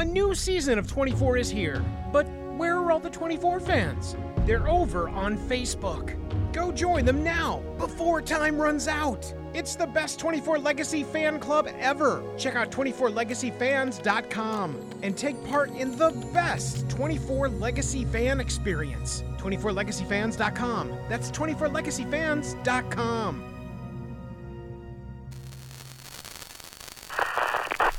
[0.00, 4.16] A new season of 24 is here, but where are all the 24 fans?
[4.46, 6.16] They're over on Facebook.
[6.54, 9.30] Go join them now before time runs out.
[9.52, 12.24] It's the best 24 Legacy fan club ever.
[12.38, 19.22] Check out 24legacyfans.com and take part in the best 24 Legacy fan experience.
[19.36, 20.98] 24legacyfans.com.
[21.10, 23.44] That's 24legacyfans.com.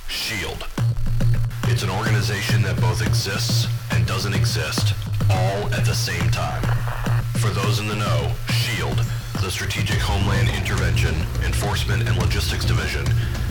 [0.07, 0.70] SHIELD.
[1.81, 4.93] It's an organization that both exists and doesn't exist,
[5.31, 6.61] all at the same time.
[7.39, 9.01] For those in the know, SHIELD,
[9.41, 13.07] the Strategic Homeland Intervention, Enforcement and Logistics Division,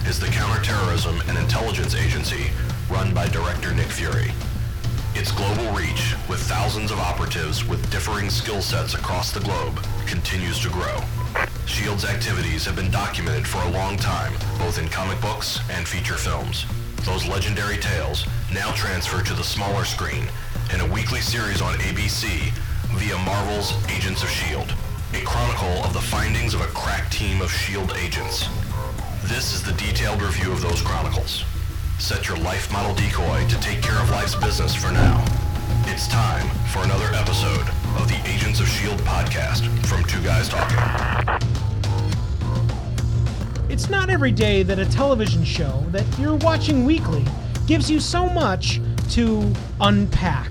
[0.07, 2.53] is the counterterrorism and intelligence agency
[2.89, 4.31] run by Director Nick Fury.
[5.17, 10.61] Its global reach, with thousands of operatives with differing skill sets across the globe, continues
[10.61, 11.03] to grow.
[11.67, 16.15] SHIELD's activities have been documented for a long time, both in comic books and feature
[16.15, 16.65] films.
[17.05, 20.29] Those legendary tales now transfer to the smaller screen
[20.73, 22.53] in a weekly series on ABC
[22.93, 24.75] via Marvel's Agents of S.H.I.E.L.D.,
[25.15, 27.95] a chronicle of the findings of a crack team of S.H.I.E.L.D.
[27.99, 28.49] agents.
[29.25, 31.45] This is the detailed review of those chronicles.
[31.99, 35.25] Set your life model decoy to take care of life's business for now.
[35.87, 39.03] It's time for another episode of the Agents of S.H.I.E.L.D.
[39.05, 41.70] podcast from Two Guys Talking.
[43.71, 47.25] It's not every day that a television show that you're watching weekly
[47.69, 50.51] gives you so much to unpack.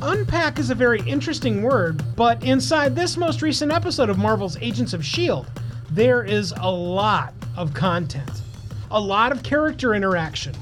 [0.00, 4.92] Unpack is a very interesting word, but inside this most recent episode of Marvel's Agents
[4.92, 5.48] of S.H.I.E.L.D.,
[5.90, 8.42] there is a lot of content,
[8.92, 10.54] a lot of character interaction,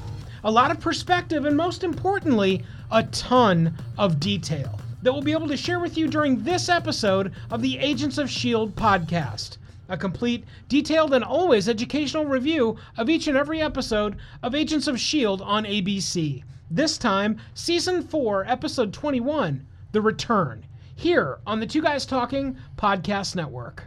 [0.43, 5.47] a lot of perspective, and most importantly, a ton of detail that we'll be able
[5.49, 8.73] to share with you during this episode of the Agents of S.H.I.E.L.D.
[8.73, 9.57] podcast.
[9.93, 14.95] A complete, detailed, and always educational review of each and every episode of Agents of
[14.95, 15.43] S.H.I.E.L.D.
[15.43, 16.43] on ABC.
[16.71, 23.35] This time, Season 4, Episode 21 The Return, here on the Two Guys Talking Podcast
[23.35, 23.83] Network.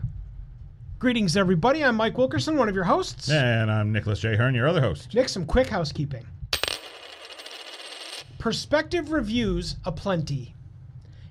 [1.00, 1.82] Greetings, everybody.
[1.82, 3.28] I'm Mike Wilkerson, one of your hosts.
[3.28, 4.36] And I'm Nicholas J.
[4.36, 5.12] Hearn, your other host.
[5.12, 6.24] Nick, some quick housekeeping.
[8.38, 10.54] Perspective reviews aplenty.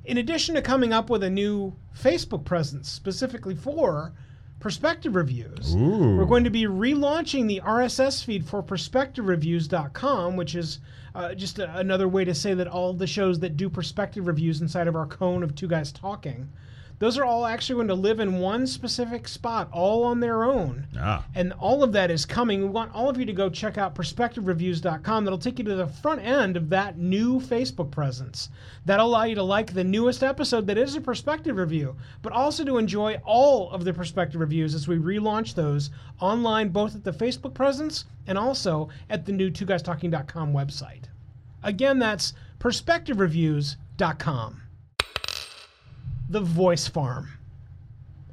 [0.04, 4.12] In addition to coming up with a new Facebook presence specifically for
[4.60, 6.18] perspective reviews, Ooh.
[6.18, 10.80] we're going to be relaunching the RSS feed for perspectivereviews.com, which is
[11.14, 14.62] uh, just a, another way to say that all the shows that do perspective reviews
[14.62, 16.50] inside of our cone of two guys talking,
[17.00, 20.88] those are all actually going to live in one specific spot, all on their own.
[20.98, 21.26] Ah.
[21.36, 22.62] And all of that is coming.
[22.62, 25.26] We want all of you to go check out perspectivereviews.com.
[25.26, 28.48] That'll take you to the front end of that new Facebook presence.
[28.86, 32.64] That'll allow you to like the newest episode that is a perspective review, but also
[32.64, 35.90] to enjoy all of the perspective reviews as we relaunch those
[36.22, 41.04] online, both at the Facebook presence and also at the new two guys talking.com website.
[41.62, 44.62] Again, that's perspectivereviews.com.
[46.30, 47.30] The Voice Farm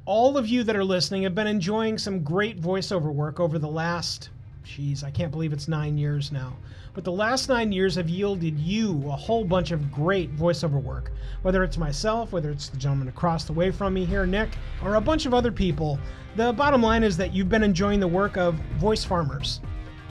[0.05, 3.67] all of you that are listening have been enjoying some great voiceover work over the
[3.67, 4.31] last,
[4.63, 6.57] geez, I can't believe it's nine years now.
[6.93, 11.13] But the last nine years have yielded you a whole bunch of great voiceover work.
[11.41, 14.49] Whether it's myself, whether it's the gentleman across the way from me here, Nick,
[14.83, 15.97] or a bunch of other people,
[16.35, 19.61] the bottom line is that you've been enjoying the work of voice farmers,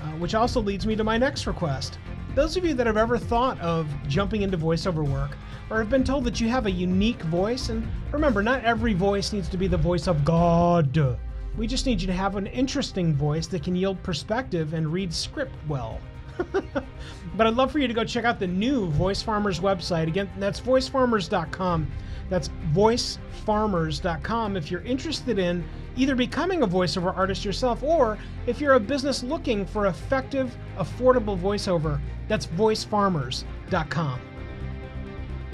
[0.03, 1.99] uh, which also leads me to my next request.
[2.35, 5.37] Those of you that have ever thought of jumping into voiceover work,
[5.73, 9.33] or have been told that you have a unique voice, and remember, not every voice
[9.33, 11.19] needs to be the voice of God.
[11.57, 15.15] We just need you to have an interesting voice that can yield perspective and read
[15.15, 15.99] script well.
[16.53, 20.09] but I'd love for you to go check out the new Voice Farmers website.
[20.09, 21.91] Again, that's voicefarmers.com.
[22.29, 25.65] That's voicefarmers.com if you're interested in
[25.97, 31.39] either becoming a voiceover artist yourself or if you're a business looking for effective, affordable
[31.39, 34.21] voiceover, that's voicefarmers.com.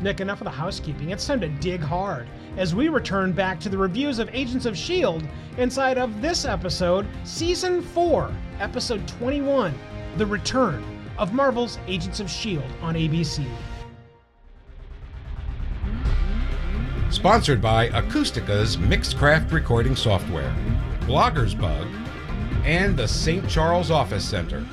[0.00, 1.10] Nick, enough of the housekeeping.
[1.10, 4.74] It's time to dig hard as we return back to the reviews of Agents of
[4.74, 5.26] S.H.I.E.L.D.
[5.56, 9.74] inside of this episode, Season 4, Episode 21
[10.16, 10.84] The Return
[11.18, 12.74] of Marvel's Agents of S.H.I.E.L.D.
[12.80, 13.44] on ABC.
[17.10, 20.54] Sponsored by Acoustica's Mixcraft Recording Software,
[21.00, 21.88] Blogger's Bug,
[22.64, 23.48] and the St.
[23.48, 24.64] Charles Office Center.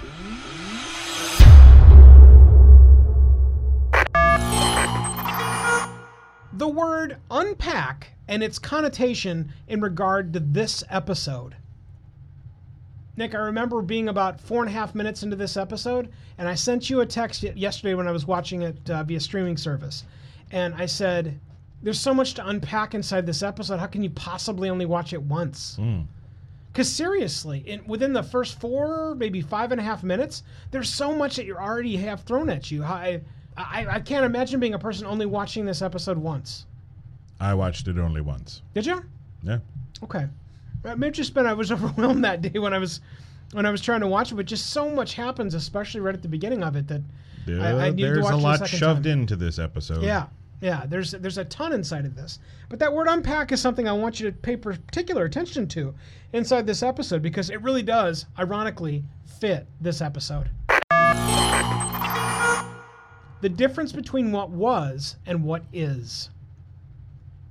[6.55, 11.55] The word unpack and its connotation in regard to this episode.
[13.17, 16.55] Nick, I remember being about four and a half minutes into this episode, and I
[16.55, 20.05] sent you a text yesterday when I was watching it uh, via streaming service.
[20.51, 21.37] And I said,
[21.83, 23.79] There's so much to unpack inside this episode.
[23.79, 25.77] How can you possibly only watch it once?
[26.71, 31.13] Because seriously, in, within the first four, maybe five and a half minutes, there's so
[31.13, 32.83] much that you already have thrown at you.
[32.83, 33.21] I,
[33.57, 36.65] I, I can't imagine being a person only watching this episode once.
[37.39, 38.61] I watched it only once.
[38.73, 39.03] Did you?
[39.43, 39.59] Yeah.
[40.03, 40.27] Okay.
[40.85, 43.01] Uh, it may just been I was overwhelmed that day when I was
[43.51, 46.21] when I was trying to watch it, but just so much happens, especially right at
[46.21, 47.01] the beginning of it, that
[47.47, 49.19] I, I needed to There's watch a lot shoved time.
[49.21, 50.03] into this episode.
[50.03, 50.25] Yeah,
[50.61, 50.85] yeah.
[50.87, 54.19] There's there's a ton inside of this, but that word unpack is something I want
[54.19, 55.93] you to pay particular attention to
[56.33, 59.03] inside this episode because it really does, ironically,
[59.39, 60.49] fit this episode.
[63.41, 66.29] The difference between what was and what is.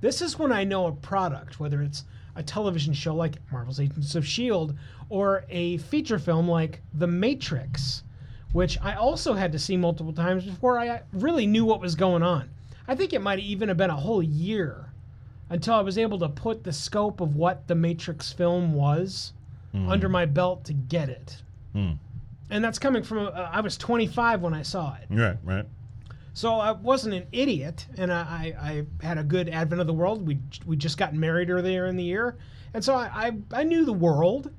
[0.01, 2.05] This is when I know a product, whether it's
[2.35, 4.75] a television show like Marvel's Agents of S.H.I.E.L.D.
[5.09, 8.03] Or a feature film like The Matrix,
[8.51, 12.23] which I also had to see multiple times before I really knew what was going
[12.23, 12.49] on.
[12.87, 14.91] I think it might even have been a whole year
[15.49, 19.33] until I was able to put the scope of what The Matrix film was
[19.71, 19.89] hmm.
[19.89, 21.41] under my belt to get it.
[21.73, 21.93] Hmm.
[22.49, 25.07] And that's coming from, uh, I was 25 when I saw it.
[25.09, 25.65] Right, right.
[26.33, 29.93] So I wasn't an idiot, and I, I, I had a good advent of the
[29.93, 30.27] world.
[30.27, 32.35] We we just got married earlier in the year,
[32.73, 33.05] and so I,
[33.53, 34.51] I I knew the world,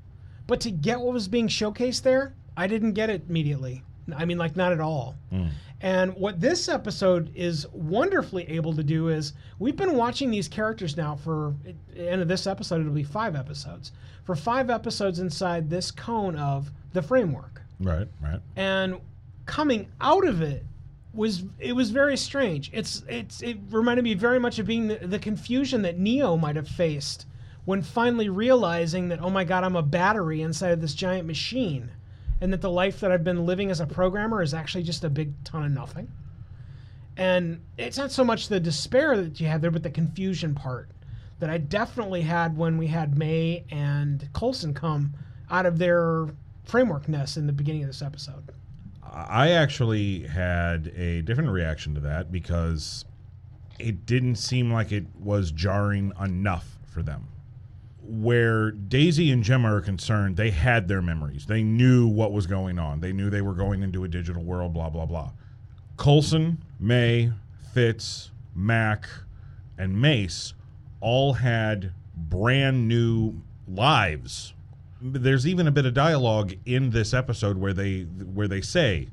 [0.47, 3.83] but to get what was being showcased there, I didn't get it immediately.
[4.15, 5.15] I mean, like not at all.
[5.79, 10.97] And what this episode is wonderfully able to do is we've been watching these characters
[10.97, 11.53] now for
[11.95, 13.91] end of this episode it'll be five episodes
[14.23, 18.39] for five episodes inside this cone of the framework Right, right.
[18.55, 18.99] and
[19.45, 20.63] coming out of it
[21.13, 22.69] was it was very strange.
[22.73, 26.55] It's it's it reminded me very much of being the, the confusion that Neo might
[26.55, 27.25] have faced
[27.65, 31.89] when finally realizing that oh my god I'm a battery inside of this giant machine,
[32.39, 35.09] and that the life that I've been living as a programmer is actually just a
[35.09, 36.07] big ton of nothing.
[37.17, 40.89] And it's not so much the despair that you had there, but the confusion part
[41.39, 45.13] that I definitely had when we had May and Coulson come
[45.49, 46.27] out of their
[46.67, 48.51] framework nest in the beginning of this episode.
[49.03, 53.05] I actually had a different reaction to that because
[53.79, 57.27] it didn't seem like it was jarring enough for them.
[58.01, 61.45] Where Daisy and Jemma are concerned, they had their memories.
[61.45, 62.99] They knew what was going on.
[62.99, 65.31] They knew they were going into a digital world, blah, blah, blah.
[65.97, 67.31] Coulson, May,
[67.73, 69.07] Fitz, Mack,
[69.77, 70.53] and Mace
[71.01, 74.53] all had brand new lives.
[75.01, 79.09] There's even a bit of dialogue in this episode where they where they say,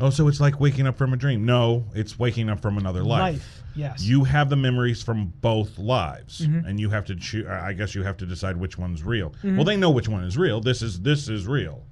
[0.00, 3.04] "Oh, so it's like waking up from a dream." No, it's waking up from another
[3.04, 3.34] life.
[3.34, 4.02] Life, yes.
[4.02, 6.66] You have the memories from both lives, mm-hmm.
[6.66, 7.46] and you have to choose.
[7.46, 9.30] I guess you have to decide which one's real.
[9.30, 9.56] Mm-hmm.
[9.56, 10.60] Well, they know which one is real.
[10.60, 11.84] This is this is real.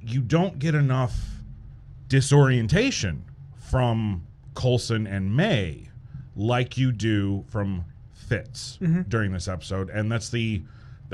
[0.00, 1.16] You don't get enough
[2.08, 3.24] disorientation
[3.58, 5.88] from Coulson and May
[6.36, 9.02] like you do from Fitz mm-hmm.
[9.08, 10.62] during this episode, and that's the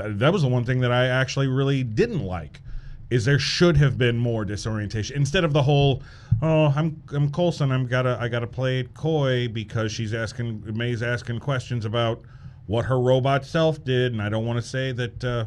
[0.07, 2.61] that, was the one thing that I actually really didn't like.
[3.09, 6.01] Is there should have been more disorientation instead of the whole,
[6.41, 11.03] oh, I'm I'm Coulson, I'm gotta I gotta play it coy because she's asking May's
[11.03, 12.21] asking questions about
[12.67, 15.23] what her robot self did, and I don't want to say that.
[15.23, 15.45] Uh,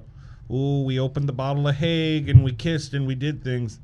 [0.51, 3.81] oh, we opened the bottle of Haig and we kissed and we did things.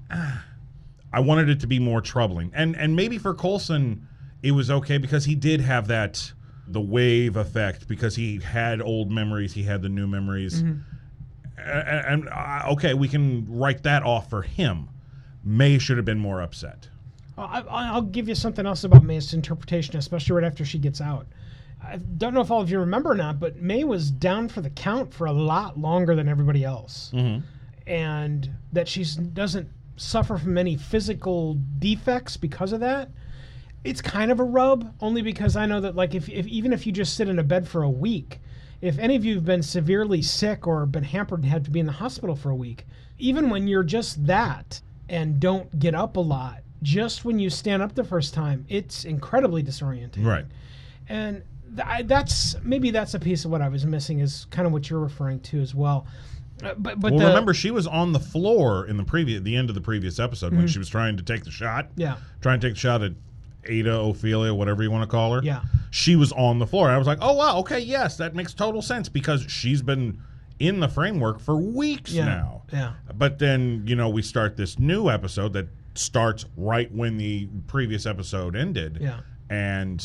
[1.12, 2.52] I wanted it to be more troubling.
[2.54, 4.06] And and maybe for Coulson
[4.42, 6.32] it was okay because he did have that
[6.72, 10.62] the wave effect because he had old memories, he had the new memories.
[11.58, 14.88] A- a- And, uh, okay, we can write that off for him.
[15.44, 16.88] May should have been more upset.
[17.36, 21.26] I, I'll give you something else about May's interpretation, especially right after she gets out.
[21.82, 24.60] I don't know if all of you remember or not, but May was down for
[24.60, 27.10] the count for a lot longer than everybody else,
[27.86, 33.08] and that she doesn't suffer from any physical defects because of that.
[33.84, 36.86] It's kind of a rub, only because I know that like if, if even if
[36.86, 38.40] you just sit in a bed for a week,
[38.80, 41.80] if any of you have been severely sick or been hampered and had to be
[41.80, 42.86] in the hospital for a week,
[43.18, 47.82] even when you're just that and don't get up a lot, just when you stand
[47.82, 50.24] up the first time, it's incredibly disorienting.
[50.24, 50.46] Right.
[51.08, 51.42] And
[51.76, 54.72] th- I, that's maybe that's a piece of what I was missing is kind of
[54.72, 56.06] what you're referring to as well.
[56.62, 59.56] Uh, but but Well, the, remember she was on the floor in the previous the
[59.56, 61.88] end of the previous episode when she was trying to take the shot.
[61.96, 63.12] yeah Trying to take the shot at
[63.66, 65.42] Ada, Ophelia, whatever you want to call her.
[65.42, 65.62] Yeah.
[65.90, 66.88] She was on the floor.
[66.88, 70.22] I was like, oh, wow, okay, yes, that makes total sense because she's been
[70.58, 72.62] in the framework for weeks yeah now.
[72.72, 77.48] yeah But then, you know, we start this new episode that starts right when the
[77.66, 78.98] previous episode ended.
[79.00, 79.20] Yeah.
[79.48, 80.04] And,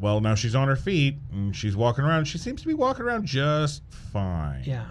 [0.00, 2.26] well, now she's on her feet and she's walking around.
[2.26, 4.62] She seems to be walking around just fine.
[4.64, 4.86] yeah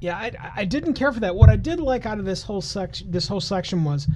[0.00, 1.34] yeah I, I didn't care for that.
[1.34, 4.06] What I did like out of this whole section this whole section was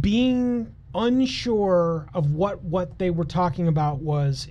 [0.00, 4.48] being unsure of what what they were talking about was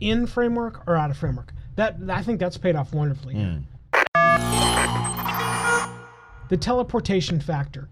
[0.00, 1.52] in framework or out of framework.
[1.76, 3.34] That I think that's paid off wonderfully.
[3.34, 3.60] here.
[6.48, 7.88] the teleportation factor.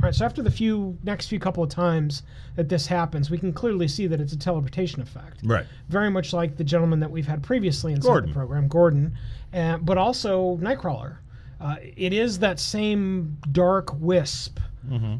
[0.00, 2.22] All right, so after the few next few couple of times
[2.54, 5.40] that this happens, we can clearly see that it's a teleportation effect.
[5.42, 5.66] Right.
[5.88, 8.30] Very much like the gentleman that we've had previously inside Gordon.
[8.30, 9.18] the program, Gordon,
[9.52, 11.16] uh, but also Nightcrawler.
[11.60, 14.60] Uh, it is that same dark wisp.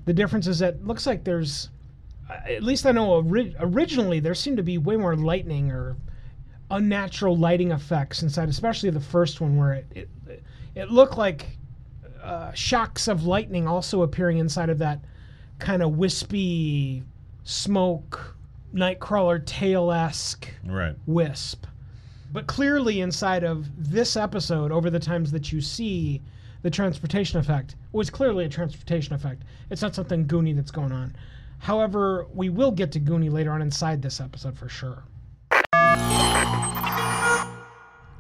[0.07, 1.69] The difference is that it looks like there's,
[2.31, 5.97] at least I know ori- originally there seemed to be way more lightning or
[6.71, 9.87] unnatural lighting effects inside, especially the first one where it
[10.27, 10.43] it,
[10.75, 11.59] it looked like
[12.23, 15.01] uh, shocks of lightning also appearing inside of that
[15.59, 17.03] kind of wispy
[17.45, 18.37] smoke
[18.75, 20.95] nightcrawler tail esque Right.
[21.07, 21.65] wisp.
[22.31, 26.21] But clearly, inside of this episode, over the times that you see
[26.61, 29.43] the transportation effect, was clearly a transportation effect.
[29.71, 31.17] It's not something Goonie that's going on.
[31.59, 35.05] However, we will get to Goonie later on inside this episode for sure.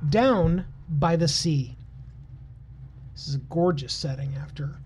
[0.08, 1.76] Down by the sea.
[3.14, 4.78] This is a gorgeous setting after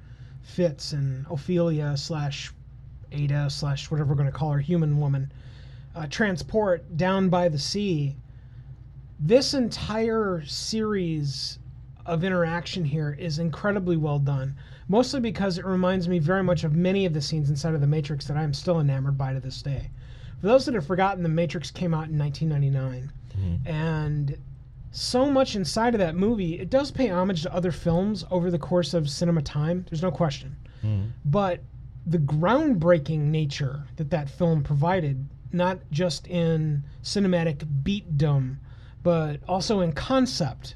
[0.43, 2.53] Fitz and Ophelia slash
[3.13, 5.33] Ada slash whatever we're going to call her, human woman,
[5.95, 8.17] uh, transport down by the sea.
[9.21, 11.59] This entire series
[12.07, 14.55] of interaction here is incredibly well done,
[14.89, 17.87] mostly because it reminds me very much of many of the scenes inside of The
[17.87, 19.91] Matrix that I'm still enamored by to this day.
[20.41, 23.69] For those that have forgotten, The Matrix came out in 1999, mm-hmm.
[23.69, 24.37] and
[24.91, 28.59] so much inside of that movie, it does pay homage to other films over the
[28.59, 29.87] course of cinema time.
[29.89, 30.55] There's no question.
[30.85, 31.09] Mm-hmm.
[31.25, 31.61] But
[32.07, 38.59] the groundbreaking nature that that film provided, not just in cinematic beatdom,
[39.03, 40.75] but also in concept,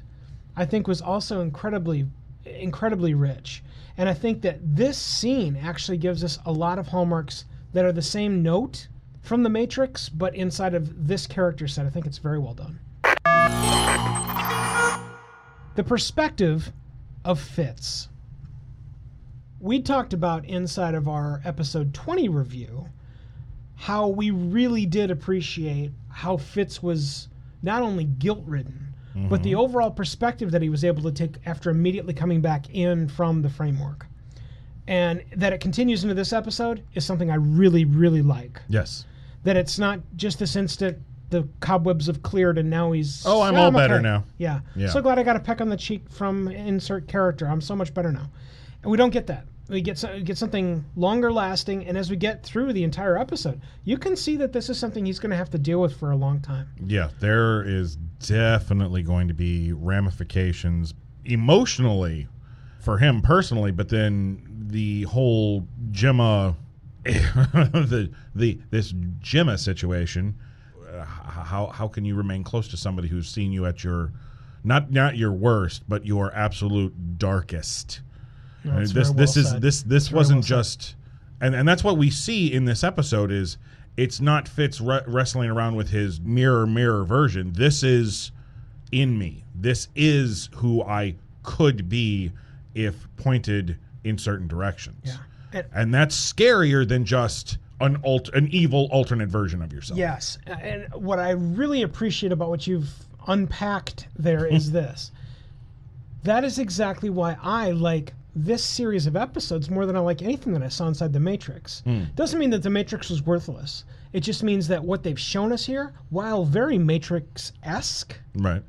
[0.57, 2.07] I think was also incredibly,
[2.43, 3.63] incredibly rich.
[3.95, 7.91] And I think that this scene actually gives us a lot of hallmarks that are
[7.91, 8.87] the same note
[9.21, 11.85] from The Matrix, but inside of this character set.
[11.85, 12.79] I think it's very well done.
[15.75, 16.71] The perspective
[17.23, 18.09] of Fitz.
[19.59, 22.89] We talked about inside of our episode 20 review
[23.75, 27.27] how we really did appreciate how Fitz was
[27.61, 28.86] not only guilt ridden,
[29.29, 29.59] but the mm-hmm.
[29.59, 33.49] overall perspective that he was able to take after immediately coming back in from the
[33.49, 34.05] framework.
[34.87, 38.61] And that it continues into this episode is something I really, really like.
[38.69, 39.05] Yes.
[39.43, 40.97] That it's not just this instant,
[41.29, 43.25] the cobwebs have cleared and now he's.
[43.25, 44.61] Oh, I'm "Yeah, all better now." Yeah.
[44.75, 44.89] Yeah.
[44.89, 47.47] So glad I got a peck on the cheek from insert character.
[47.47, 48.29] I'm so much better now.
[48.81, 49.45] And we don't get that.
[49.69, 53.97] We get get something longer lasting, and as we get through the entire episode, you
[53.97, 56.15] can see that this is something he's going to have to deal with for a
[56.15, 56.69] long time.
[56.85, 60.93] Yeah, there is definitely going to be ramifications
[61.25, 62.27] emotionally
[62.79, 66.55] for him personally, but then the whole Jemma,
[67.03, 70.37] the the this Jemma situation.
[70.89, 74.13] Uh, how how can you remain close to somebody who's seen you at your
[74.63, 78.01] not not your worst, but your absolute darkest?
[78.73, 79.61] I this this well is said.
[79.61, 80.95] this this wasn't well just
[81.41, 83.57] and and that's what we see in this episode is
[83.95, 87.53] it's not Fitz re- wrestling around with his mirror mirror version.
[87.53, 88.31] This is
[88.91, 89.43] in me.
[89.55, 92.31] This is who I could be
[92.75, 94.99] if pointed in certain directions.
[95.03, 95.17] Yeah.
[95.53, 99.97] And- And that's scarier than just an alt- an evil alternate version of yourself.
[99.97, 102.91] Yes, and what I really appreciate about what you've
[103.27, 105.11] unpacked there is this.
[106.23, 108.13] That is exactly why I like
[108.45, 111.81] this series of episodes more than I like anything that I saw inside the Matrix.
[111.81, 112.03] Hmm.
[112.15, 113.83] Doesn't mean that the Matrix was worthless.
[114.13, 118.63] It just means that what they've shown us here, while very Matrix esque, Right.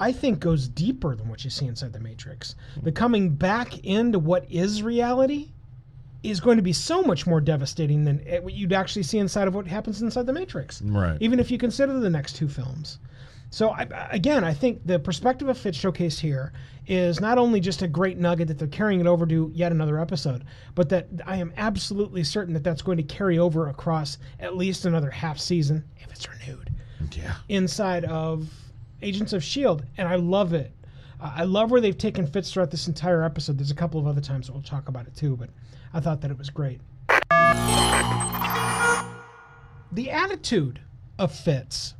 [0.00, 2.54] I think goes deeper than what you see inside the Matrix.
[2.82, 5.48] The coming back into what is reality
[6.22, 9.54] is going to be so much more devastating than what you'd actually see inside of
[9.54, 10.82] what happens inside the Matrix.
[10.82, 11.16] Right.
[11.20, 12.98] Even if you consider the next two films.
[13.50, 16.52] So I, again, I think the perspective of Fitz showcased here
[16.86, 19.98] is not only just a great nugget that they're carrying it over to yet another
[19.98, 24.56] episode, but that I am absolutely certain that that's going to carry over across at
[24.56, 26.70] least another half season if it's renewed
[27.12, 27.34] Yeah.
[27.48, 28.48] inside of
[29.00, 30.72] Agents of Shield, and I love it.
[31.20, 33.58] Uh, I love where they've taken Fitz throughout this entire episode.
[33.58, 35.50] There's a couple of other times that we'll talk about it too, but
[35.94, 36.80] I thought that it was great.
[39.92, 40.80] The attitude
[41.18, 41.94] of Fitz.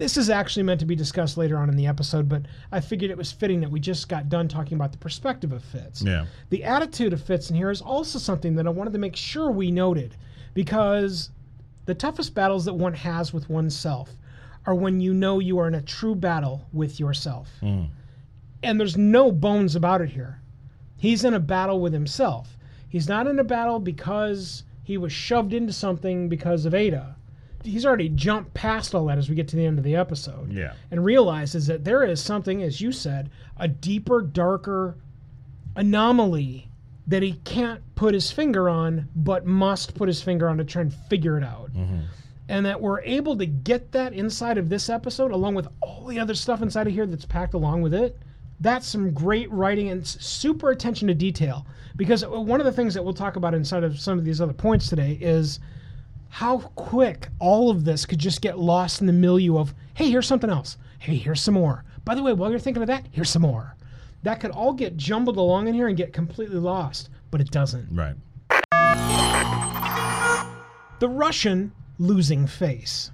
[0.00, 3.10] This is actually meant to be discussed later on in the episode, but I figured
[3.10, 6.00] it was fitting that we just got done talking about the perspective of Fitz.
[6.00, 6.24] Yeah.
[6.48, 9.50] The attitude of Fitz in here is also something that I wanted to make sure
[9.50, 10.16] we noted
[10.54, 11.28] because
[11.84, 14.08] the toughest battles that one has with oneself
[14.64, 17.50] are when you know you are in a true battle with yourself.
[17.60, 17.84] Hmm.
[18.62, 20.40] And there's no bones about it here.
[20.96, 22.56] He's in a battle with himself.
[22.88, 27.16] He's not in a battle because he was shoved into something because of Ada.
[27.62, 30.52] He's already jumped past all that as we get to the end of the episode
[30.52, 30.72] Yeah.
[30.90, 34.96] and realizes that there is something, as you said, a deeper, darker
[35.76, 36.68] anomaly
[37.06, 40.82] that he can't put his finger on, but must put his finger on to try
[40.82, 41.72] and figure it out.
[41.74, 42.00] Mm-hmm.
[42.48, 46.18] And that we're able to get that inside of this episode, along with all the
[46.18, 48.18] other stuff inside of here that's packed along with it.
[48.60, 51.64] That's some great writing and super attention to detail.
[51.96, 54.40] Because uh, one of the things that we'll talk about inside of some of these
[54.40, 55.60] other points today is
[56.30, 60.26] how quick all of this could just get lost in the milieu of, hey, here's
[60.26, 60.78] something else.
[60.98, 61.84] Hey, here's some more.
[62.04, 63.76] By the way, while you're thinking of that, here's some more.
[64.22, 67.88] That could all get jumbled along in here and get completely lost, but it doesn't.
[67.90, 68.14] Right.
[71.00, 73.10] The Russian losing face.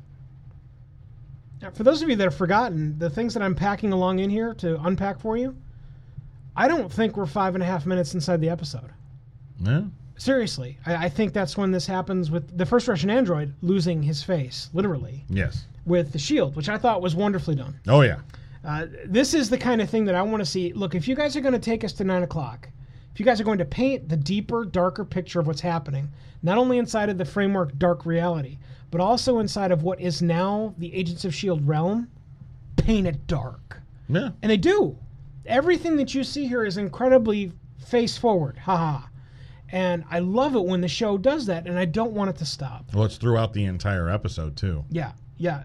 [1.63, 4.29] Now, for those of you that have forgotten, the things that I'm packing along in
[4.29, 5.57] here to unpack for you,
[6.55, 8.91] I don't think we're five and a half minutes inside the episode.
[9.61, 9.85] Yeah.
[10.17, 14.23] Seriously, I, I think that's when this happens with the first Russian android losing his
[14.23, 15.67] face, literally, Yes.
[15.85, 17.79] with the shield, which I thought was wonderfully done.
[17.87, 18.21] Oh yeah.
[18.65, 20.73] Uh, this is the kind of thing that I want to see.
[20.73, 22.69] Look, if you guys are going to take us to nine o'clock,
[23.13, 26.09] if you guys are going to paint the deeper, darker picture of what's happening,
[26.43, 28.59] not only inside of the framework dark reality,
[28.91, 31.63] but also inside of what is now the Agents of S.H.I.E.L.D.
[31.65, 32.09] Realm,
[32.77, 33.81] paint it dark.
[34.09, 34.31] Yeah.
[34.43, 34.97] And they do.
[35.47, 38.59] Everything that you see here is incredibly face forward.
[38.59, 39.07] Haha.
[39.71, 42.45] And I love it when the show does that, and I don't want it to
[42.47, 42.87] stop.
[42.95, 44.85] Well, it's throughout the entire episode too.
[44.91, 45.65] Yeah, yeah.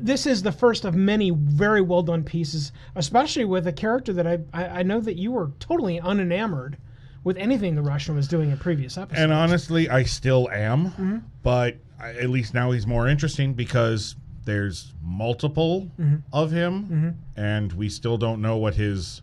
[0.00, 4.26] This is the first of many very well done pieces, especially with a character that
[4.26, 6.76] I, I, know that you were totally unenamored
[7.22, 9.22] with anything the Russian was doing in previous episodes.
[9.22, 11.18] And honestly, I still am, Mm-hmm.
[11.42, 16.16] but at least now he's more interesting because there's multiple Mm-hmm.
[16.32, 19.22] of him, and we still don't know what his.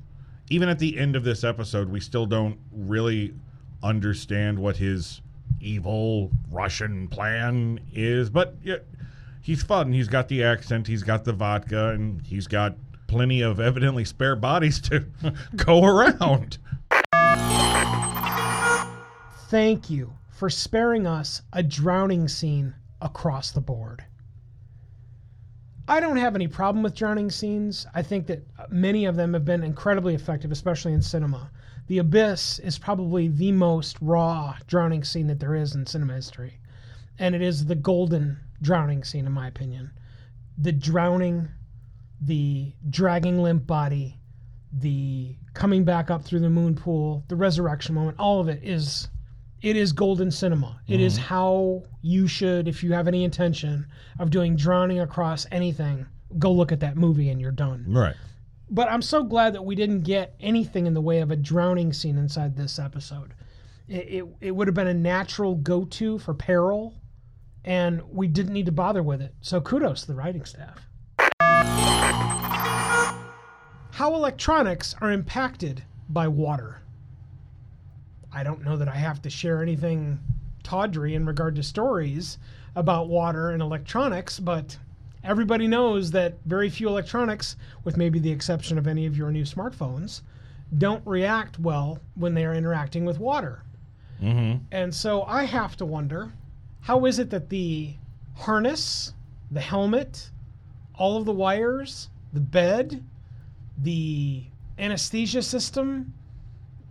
[0.50, 3.34] Even at the end of this episode, we still don't really
[3.88, 5.22] understand what his
[5.60, 8.30] evil Russian plan is.
[8.30, 8.78] But yeah,
[9.42, 9.94] he's fun.
[9.94, 12.76] He's got the accent, he's got the vodka, and he's got
[13.08, 15.06] plenty of evidently spare bodies to
[15.56, 16.58] go around.
[19.50, 24.04] Thank you for sparing us a drowning scene across the board.
[25.88, 27.88] I don't have any problem with drowning scenes.
[27.96, 31.50] I think that many of them have been incredibly effective, especially in cinema.
[31.88, 36.60] The Abyss is probably the most raw drowning scene that there is in cinema history.
[37.18, 39.92] And it is the golden drowning scene, in my opinion.
[40.58, 41.50] The drowning,
[42.22, 44.20] the dragging limp body,
[44.74, 49.08] the coming back up through the moon pool, the resurrection moment, all of it is
[49.62, 50.80] it is golden cinema.
[50.88, 51.24] It is mm-hmm.
[51.24, 53.88] how you should, if you have any intention
[54.20, 56.06] of doing drowning across anything,
[56.38, 57.86] go look at that movie and you're done.
[57.88, 58.16] Right.
[58.70, 61.94] But I'm so glad that we didn't get anything in the way of a drowning
[61.94, 63.34] scene inside this episode.
[63.88, 66.94] It, it, it would have been a natural go to for peril,
[67.64, 69.34] and we didn't need to bother with it.
[69.42, 70.88] So kudos to the writing staff.
[73.92, 76.82] How electronics are impacted by water.
[78.32, 80.20] I don't know that I have to share anything
[80.62, 82.38] tawdry in regard to stories
[82.76, 84.78] about water and electronics, but
[85.28, 89.44] everybody knows that very few electronics, with maybe the exception of any of your new
[89.44, 90.22] smartphones,
[90.78, 93.62] don't react well when they are interacting with water.
[94.22, 94.64] Mm-hmm.
[94.72, 96.32] And so I have to wonder
[96.82, 97.94] how is it that the
[98.36, 99.14] harness,
[99.52, 100.32] the helmet,
[100.96, 103.04] all of the wires, the bed,
[103.78, 104.44] the
[104.80, 106.14] anesthesia system,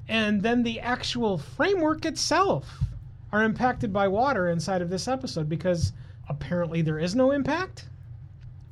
[0.09, 2.85] and then the actual framework itself
[3.33, 5.93] are impacted by water inside of this episode because
[6.29, 7.89] apparently there is no impact.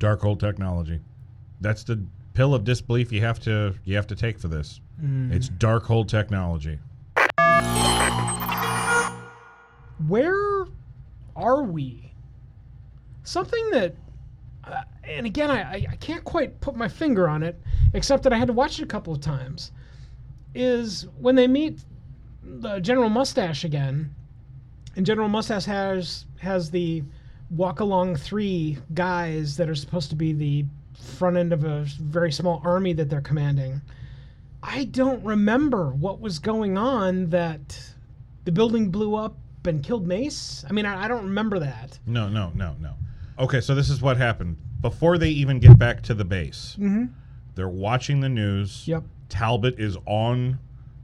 [0.05, 1.01] Dark hole technology.
[1.63, 1.99] That's the
[2.35, 4.83] pill of disbelief you have to you have to take for this.
[5.03, 6.79] It's Darkhold technology.
[10.07, 10.67] Where
[11.35, 12.13] are we?
[13.23, 13.95] Something that,
[14.65, 17.59] uh, and again, I, I- I can't quite put my finger on it,
[17.95, 19.73] except that I had to watch it a couple of times,
[20.55, 21.79] is when they meet
[22.43, 24.15] the General Mustache again,
[24.97, 27.03] and General Mustache has has the
[27.51, 30.65] walk along three guys that are supposed to be the
[31.17, 33.81] front end of a very small army that they're commanding.
[34.63, 37.79] I don't remember what was going on that
[38.45, 40.65] the building blew up and killed Mace.
[40.69, 41.99] I mean, I, I don't remember that.
[42.07, 42.95] No, no, no, no.
[43.39, 46.77] Okay, so this is what happened before they even get back to the base.
[46.79, 47.07] Mm-hmm.
[47.55, 48.87] They're watching the news.
[48.87, 49.05] Yep.
[49.29, 50.59] Talbot is on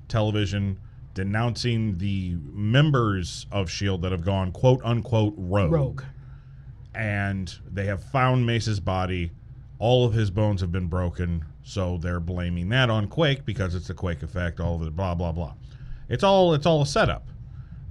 [0.09, 0.79] television
[1.15, 5.73] denouncing the members of Shield that have gone quote unquote rogue.
[5.73, 6.03] Rogue.
[6.95, 9.31] And they have found Mace's body.
[9.79, 13.89] All of his bones have been broken, so they're blaming that on Quake because it's
[13.91, 14.61] a Quake effect.
[14.61, 15.55] All of it, blah blah blah.
[16.09, 17.29] It's all it's all a setup.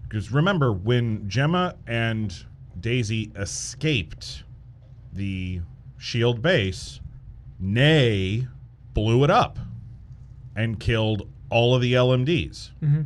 [0.03, 2.35] Because remember when Jemma and
[2.79, 4.43] Daisy escaped
[5.13, 5.61] the
[5.97, 6.99] Shield base,
[7.59, 8.47] Nay
[8.93, 9.59] blew it up
[10.55, 12.71] and killed all of the LMDs.
[12.83, 13.01] Mm-hmm.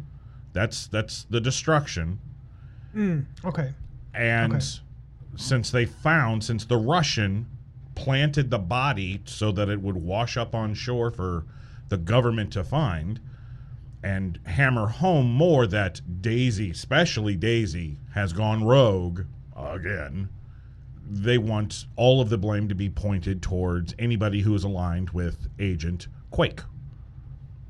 [0.53, 2.19] That's that's the destruction.
[2.95, 3.73] Mm, okay.
[4.13, 4.65] And Okay.
[5.35, 7.47] Since they found, since the Russian
[7.95, 11.45] planted the body so that it would wash up on shore for
[11.89, 13.19] the government to find
[14.03, 19.21] and hammer home more that Daisy, especially Daisy, has gone rogue
[19.55, 20.29] again,
[21.09, 25.47] they want all of the blame to be pointed towards anybody who is aligned with
[25.59, 26.61] Agent Quake.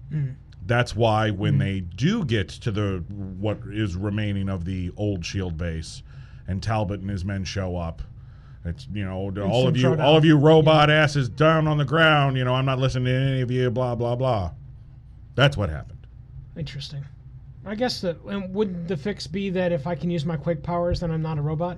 [0.10, 0.32] Hmm.
[0.66, 1.60] That's why when hmm.
[1.60, 6.02] they do get to the what is remaining of the old Shield base,
[6.48, 8.02] and Talbot and his men show up,
[8.66, 10.06] it's you know all of you, showdown.
[10.06, 12.38] all of you robot asses down on the ground.
[12.38, 13.70] You know I'm not listening to any of you.
[13.70, 14.52] Blah blah blah.
[15.36, 16.00] That's what happened.
[16.58, 17.04] Interesting.
[17.66, 21.00] I guess that would the fix be that if I can use my quake powers,
[21.00, 21.78] then I'm not a robot?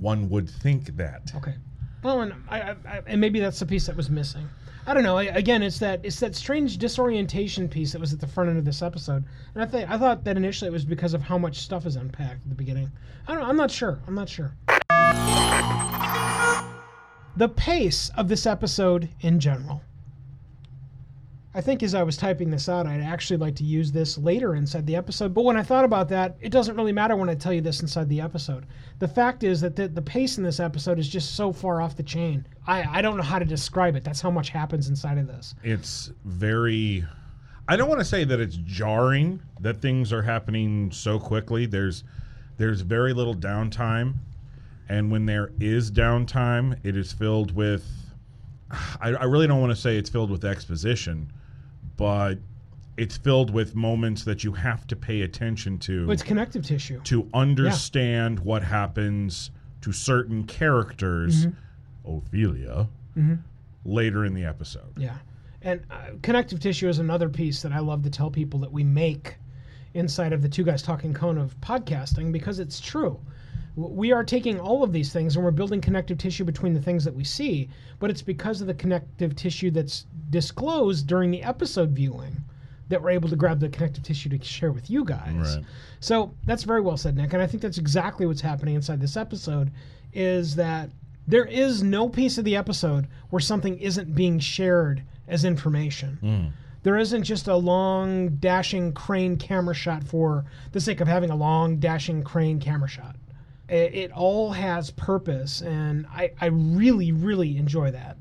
[0.00, 1.32] One would think that.
[1.36, 1.54] Okay.
[2.02, 4.48] Well, and I, I, I, and maybe that's the piece that was missing.
[4.88, 5.18] I don't know.
[5.18, 8.58] I, again, it's that it's that strange disorientation piece that was at the front end
[8.58, 9.22] of this episode,
[9.54, 11.96] and I think I thought that initially it was because of how much stuff is
[11.96, 12.90] unpacked at the beginning.
[13.26, 13.44] I don't.
[13.44, 13.98] I'm not sure.
[14.06, 14.54] I'm not sure.
[17.36, 19.82] The pace of this episode in general.
[21.58, 24.54] I think as I was typing this out, I'd actually like to use this later
[24.54, 25.34] inside the episode.
[25.34, 27.80] But when I thought about that, it doesn't really matter when I tell you this
[27.80, 28.64] inside the episode.
[29.00, 31.96] The fact is that the, the pace in this episode is just so far off
[31.96, 32.46] the chain.
[32.68, 34.04] I, I don't know how to describe it.
[34.04, 35.56] That's how much happens inside of this.
[35.64, 37.04] It's very.
[37.66, 41.66] I don't want to say that it's jarring that things are happening so quickly.
[41.66, 42.04] There's
[42.56, 44.14] there's very little downtime,
[44.88, 47.84] and when there is downtime, it is filled with.
[49.00, 51.32] I, I really don't want to say it's filled with exposition,
[51.98, 52.38] but
[52.96, 57.00] it's filled with moments that you have to pay attention to But it's connective tissue.
[57.02, 59.50] to understand what happens
[59.82, 61.46] to certain characters,
[62.06, 62.88] Ophelia,
[63.84, 64.96] later in the episode.
[64.96, 65.16] Yeah.
[65.62, 68.84] And uh, connective tissue is another piece that I love to tell people that we
[68.84, 69.36] make
[69.94, 73.20] inside of the Two Guys Talking Cone of podcasting because it's true.
[73.78, 77.04] We are taking all of these things and we're building connective tissue between the things
[77.04, 77.68] that we see,
[78.00, 82.36] but it's because of the connective tissue that's disclosed during the episode viewing
[82.88, 85.56] that we're able to grab the connective tissue to share with you guys.
[85.56, 85.64] Right.
[86.00, 87.32] So that's very well said, Nick.
[87.32, 89.70] And I think that's exactly what's happening inside this episode
[90.12, 90.90] is that
[91.28, 96.18] there is no piece of the episode where something isn't being shared as information.
[96.20, 96.46] Hmm.
[96.82, 101.36] There isn't just a long dashing crane camera shot for the sake of having a
[101.36, 103.14] long dashing crane camera shot.
[103.68, 108.16] It, it all has purpose, and I, I really, really enjoy that.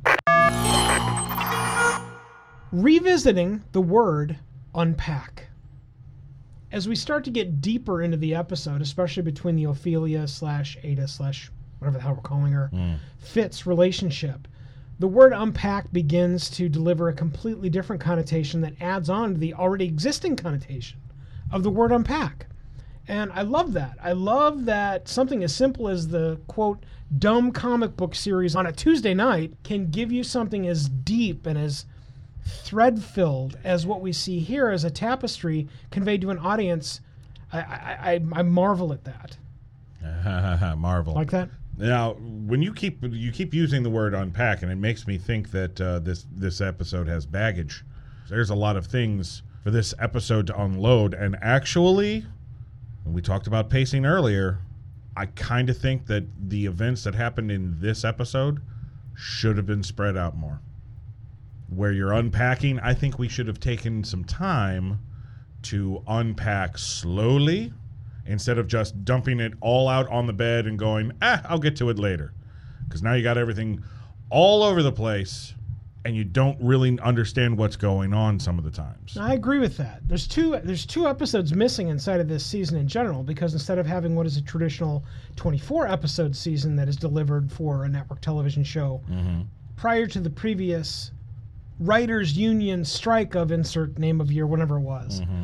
[2.72, 4.38] Revisiting the word
[4.76, 5.48] unpack
[6.72, 11.08] as we start to get deeper into the episode, especially between the Ophelia slash Ada
[11.08, 12.96] slash whatever the hell we're calling her, hmm.
[13.20, 14.48] Fitz relationship,
[15.00, 19.54] the word unpack begins to deliver a completely different connotation that adds on to the
[19.54, 21.00] already existing connotation
[21.52, 22.48] of the word unpack.
[23.08, 23.98] And I love that.
[24.02, 26.84] I love that something as simple as the quote,
[27.18, 31.58] dumb comic book series on a Tuesday night can give you something as deep and
[31.58, 31.86] as
[32.46, 37.02] thread filled as what we see here as a tapestry conveyed to an audience.
[37.52, 39.38] I, I, I, I marvel at that.
[40.78, 41.14] Marvel.
[41.14, 41.50] Like that?
[41.78, 45.52] Now, when you keep you keep using the word unpack, and it makes me think
[45.52, 47.84] that uh, this this episode has baggage.
[48.30, 52.26] There's a lot of things for this episode to unload, and actually,
[53.14, 54.60] we talked about pacing earlier,
[55.16, 58.62] I kind of think that the events that happened in this episode
[59.16, 60.62] should have been spread out more.
[61.70, 65.00] Where you're unpacking, I think we should have taken some time
[65.64, 67.74] to unpack slowly
[68.26, 71.76] instead of just dumping it all out on the bed and going, ah, I'll get
[71.78, 72.34] to it later.
[72.88, 73.84] Because now you got everything
[74.30, 75.54] all over the place
[76.06, 79.18] and you don't really understand what's going on some of the times.
[79.18, 80.08] I agree with that.
[80.08, 83.86] There's two there's two episodes missing inside of this season in general because instead of
[83.86, 85.04] having what is a traditional
[85.36, 89.42] 24 episode season that is delivered for a network television show mm-hmm.
[89.76, 91.12] prior to the previous
[91.80, 95.22] writers union strike of insert name of year whatever it was.
[95.22, 95.44] Mm-hmm.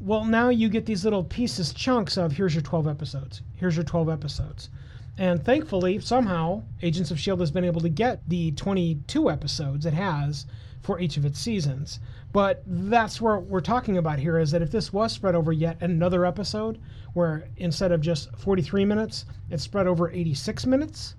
[0.00, 3.42] Well, now you get these little pieces chunks of here's your 12 episodes.
[3.56, 4.70] Here's your 12 episodes.
[5.18, 7.40] And thankfully, somehow, Agents of S.H.I.E.L.D.
[7.42, 10.46] has been able to get the 22 episodes it has
[10.82, 11.98] for each of its seasons.
[12.32, 15.76] But that's what we're talking about here is that if this was spread over yet
[15.82, 16.78] another episode,
[17.14, 21.16] where instead of just 43 minutes, it's spread over 86 minutes,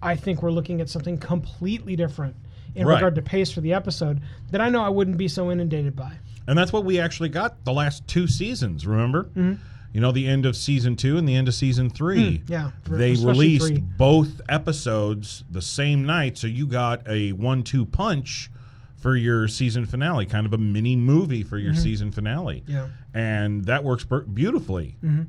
[0.00, 2.36] I think we're looking at something completely different
[2.76, 2.94] in Right.
[2.94, 4.20] regard to pace for the episode
[4.52, 6.12] that I know I wouldn't be so inundated by.
[6.46, 9.24] And that's what we actually got the last two seasons, remember?
[9.24, 9.54] Mm-hmm.
[9.92, 12.38] You know, the end of season two and the end of season three.
[12.38, 13.78] Mm, yeah, They released three.
[13.78, 18.50] both episodes the same night, so you got a one two punch
[19.00, 21.82] for your season finale, kind of a mini movie for your mm-hmm.
[21.82, 22.62] season finale.
[22.66, 22.88] Yeah.
[23.14, 24.96] And that works beautifully.
[25.02, 25.22] Mm-hmm.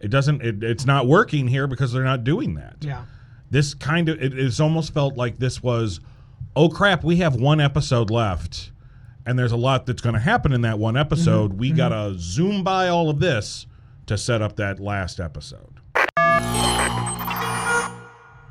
[0.00, 2.76] It doesn't, it, it's not working here because they're not doing that.
[2.80, 3.04] Yeah.
[3.50, 6.00] This kind of, it, it's almost felt like this was,
[6.56, 8.72] oh crap, we have one episode left.
[9.26, 11.50] And there's a lot that's going to happen in that one episode.
[11.52, 11.60] Mm-hmm.
[11.60, 13.66] We got to zoom by all of this
[14.06, 15.80] to set up that last episode.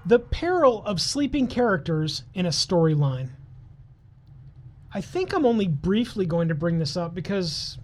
[0.05, 3.29] The peril of sleeping characters in a storyline.
[4.93, 7.77] I think I'm only briefly going to bring this up because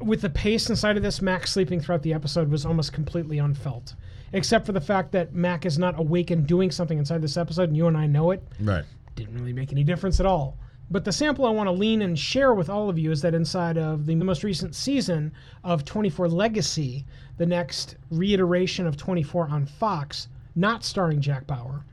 [0.00, 3.94] with the pace inside of this, Mack sleeping throughout the episode was almost completely unfelt.
[4.32, 7.68] Except for the fact that Mack is not awake and doing something inside this episode,
[7.68, 8.42] and you and I know it.
[8.60, 8.84] Right.
[9.14, 10.58] Didn't really make any difference at all.
[10.90, 13.34] But the sample I want to lean and share with all of you is that
[13.34, 17.04] inside of the most recent season of 24 Legacy,
[17.36, 21.84] the next reiteration of 24 on Fox, not starring Jack Bauer,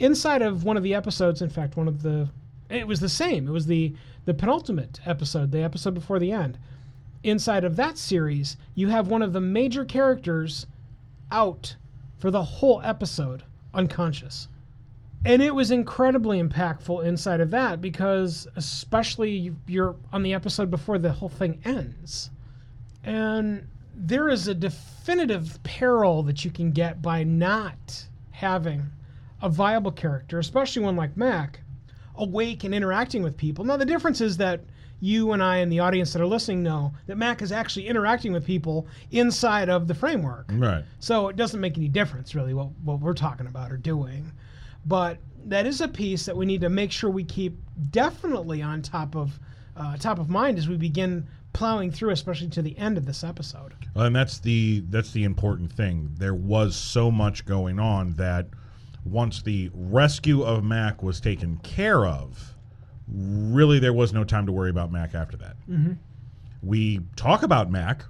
[0.00, 2.28] inside of one of the episodes, in fact, one of the
[2.68, 3.48] it was the same.
[3.48, 6.58] It was the the penultimate episode, the episode before the end.
[7.22, 10.66] Inside of that series, you have one of the major characters
[11.30, 11.76] out
[12.18, 14.48] for the whole episode unconscious.
[15.24, 20.70] And it was incredibly impactful inside of that because, especially, you- you're on the episode
[20.70, 22.30] before the whole thing ends.
[23.04, 28.86] And there is a definitive peril that you can get by not having
[29.42, 31.60] a viable character, especially one like Mack,
[32.16, 33.64] awake and interacting with people.
[33.64, 34.60] Now, the difference is that
[35.02, 38.32] you and I and the audience that are listening know that Mack is actually interacting
[38.32, 40.50] with people inside of the framework.
[40.52, 40.84] Right.
[40.98, 44.30] So it doesn't make any difference really what, what we're talking about or doing.
[44.86, 47.58] But that is a piece that we need to make sure we keep
[47.90, 49.38] definitely on top of
[49.76, 53.24] uh, top of mind as we begin plowing through, especially to the end of this
[53.24, 53.74] episode.
[53.94, 56.10] Well, and that's the that's the important thing.
[56.18, 58.46] There was so much going on that
[59.04, 62.54] once the rescue of Mack was taken care of,
[63.08, 65.56] really there was no time to worry about Mack after that.
[66.62, 68.04] We talk about Mack.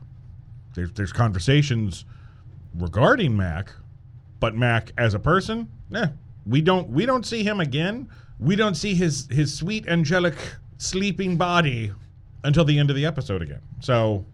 [0.75, 2.05] There's there's conversations
[2.75, 3.73] regarding Mack,
[4.41, 6.09] but Mac as a person, eh,
[6.51, 8.09] we don't we don't see him again.
[8.39, 10.35] We don't see his his sweet angelic
[10.79, 11.93] sleeping body
[12.43, 13.63] until the end of the episode again.
[13.79, 14.27] So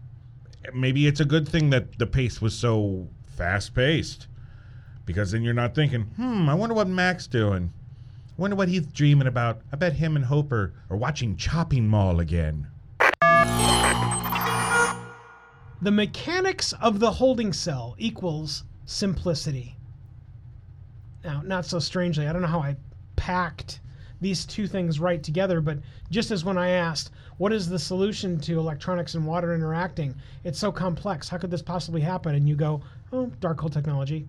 [0.73, 4.27] maybe it's a good thing that the pace was so fast paced
[5.05, 7.71] because then you're not thinking, hmm, I wonder what Mack's doing.
[8.29, 9.61] I wonder what he's dreaming about.
[9.71, 12.67] I bet him and Hope are, are watching Chopping Mall again.
[15.81, 19.76] The mechanics of the holding cell equals simplicity.
[21.23, 22.75] Now, not so strangely, I don't know how I
[23.15, 23.79] packed
[24.21, 28.39] these two things right together, but just as when I asked, what is the solution
[28.41, 30.15] to electronics and water interacting?
[30.43, 31.29] It's so complex.
[31.29, 32.33] How could this possibly happen?
[32.33, 32.81] And you go,
[33.13, 34.27] oh, Darkhold technology.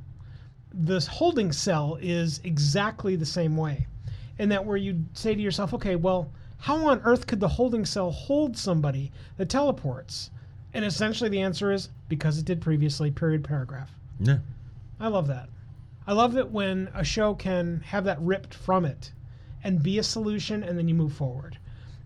[0.74, 3.86] This holding cell is exactly the same way.
[4.38, 7.86] In that, where you say to yourself, okay, well, how on earth could the holding
[7.86, 10.30] cell hold somebody that teleports?
[10.74, 13.90] And essentially, the answer is because it did previously, period, paragraph.
[14.20, 14.38] Yeah.
[15.00, 15.48] I love that.
[16.08, 19.12] I love it when a show can have that ripped from it
[19.62, 21.58] and be a solution and then you move forward.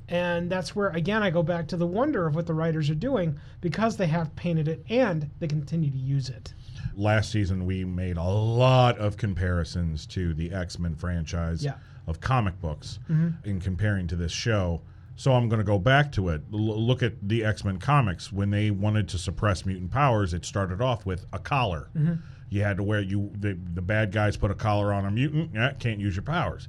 [0.08, 2.96] And that's where, again, I go back to the wonder of what the writers are
[2.96, 6.52] doing because they have painted it and they continue to use it.
[6.96, 11.74] Last season, we made a lot of comparisons to the X Men franchise Yeah.
[12.08, 13.48] of comic books mm-hmm.
[13.48, 14.82] in comparing to this show.
[15.14, 16.42] So I'm going to go back to it.
[16.52, 18.32] L- look at the X Men comics.
[18.32, 21.88] When they wanted to suppress mutant powers, it started off with a collar.
[21.96, 22.14] Mm-hmm.
[22.52, 25.52] You had to wear you the the bad guys put a collar on a mutant.
[25.52, 26.68] Mm, yeah, can't use your powers.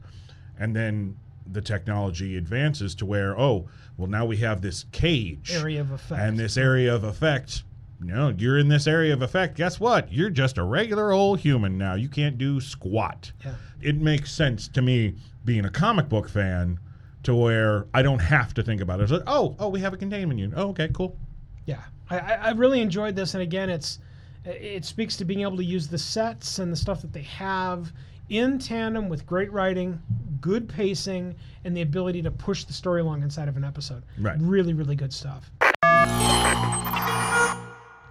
[0.58, 1.18] And then
[1.52, 3.68] the technology advances to where oh
[3.98, 6.22] well now we have this cage Area of effect.
[6.22, 7.64] and this area of effect
[8.02, 11.42] you know you're in this area of effect guess what you're just a regular old
[11.42, 13.56] human now you can't do squat Yeah.
[13.82, 16.80] it makes sense to me being a comic book fan
[17.24, 19.94] to where i don't have to think about it it's like oh oh we have
[19.94, 21.18] a containment unit oh okay cool
[21.66, 24.00] Yeah, I, I I really enjoyed this, and again, it's
[24.46, 27.92] it speaks to being able to use the sets and the stuff that they have
[28.30, 30.02] in tandem with great writing,
[30.42, 34.04] good pacing, and the ability to push the story along inside of an episode.
[34.20, 34.38] Right.
[34.40, 35.50] Really, really good stuff.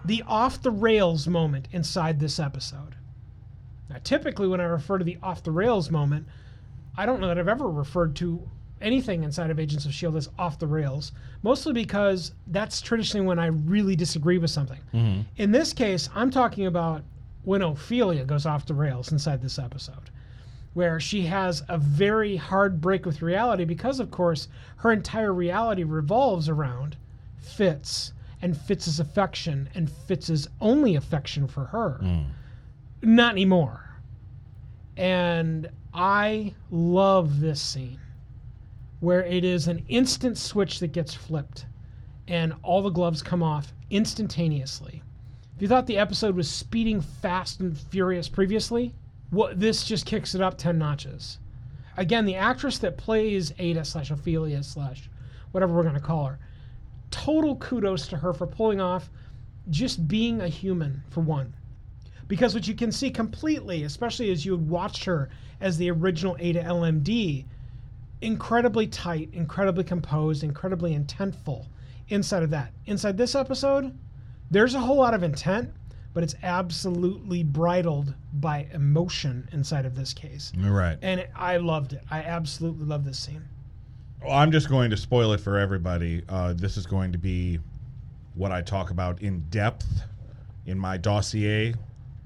[0.05, 2.97] The off the rails moment inside this episode.
[3.89, 6.27] Now, typically, when I refer to the off the rails moment,
[6.97, 8.49] I don't know that I've ever referred to
[8.83, 10.19] anything inside of Agents of S.H.I.E.L.D.
[10.19, 14.81] is off the rails, mostly because that's traditionally when I really disagree with something.
[14.93, 15.23] Mm-hmm.
[15.37, 17.03] In this case, I'm talking about
[17.45, 20.11] when Ophelia goes off the rails inside this episode,
[20.75, 25.85] where she has a very hard break with reality because, of course, her entire reality
[25.85, 26.97] revolves around
[27.37, 32.01] Fitz and Fitz's affection and Fitz's only affection for her.
[32.03, 32.27] Mm.
[33.03, 33.91] Not anymore.
[34.97, 37.99] And I love this scene
[39.03, 41.67] where it is an instant switch that gets flipped
[42.29, 45.03] and all the gloves come off instantaneously.
[45.57, 48.95] If you thought the episode was speeding fast and furious previously,
[49.31, 51.41] what this just kicks it up 10 notches.
[51.97, 55.11] Again, the actress that plays Ada slash Ophelia slash
[55.51, 56.39] whatever we're going to call her,
[57.11, 59.11] total kudos to her for pulling off
[59.69, 61.53] just being a human for one.
[62.29, 65.29] Because what you can see completely, especially as you had watched her
[65.61, 67.47] as the original Ada LMD,
[68.23, 71.67] incredibly tight, incredibly composed, incredibly intentful
[72.09, 72.73] inside of that.
[72.87, 73.97] Inside this episode,
[74.51, 75.73] there's a whole lot of intent,
[76.15, 80.53] but it's absolutely bridled by emotion inside of this case.
[80.57, 80.99] Right.
[81.03, 82.03] And it, I loved it.
[82.11, 83.43] I absolutely love this scene.
[84.23, 86.23] Well, I'm just going to spoil it for everybody.
[86.29, 87.59] Uh, this is going to be
[88.35, 89.87] what I talk about in depth
[90.67, 91.75] in my dossier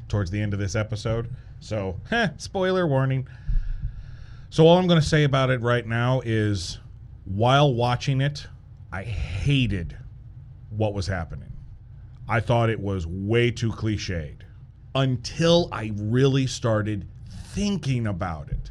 [0.09, 1.31] towards the end of this episode.
[1.61, 3.27] So, heh, spoiler warning.
[4.51, 6.79] So, all I'm going to say about it right now is
[7.25, 8.47] while watching it,
[8.93, 9.97] I hated
[10.71, 11.53] what was happening.
[12.29, 14.39] I thought it was way too cliched
[14.95, 17.07] until I really started
[17.53, 18.71] thinking about it.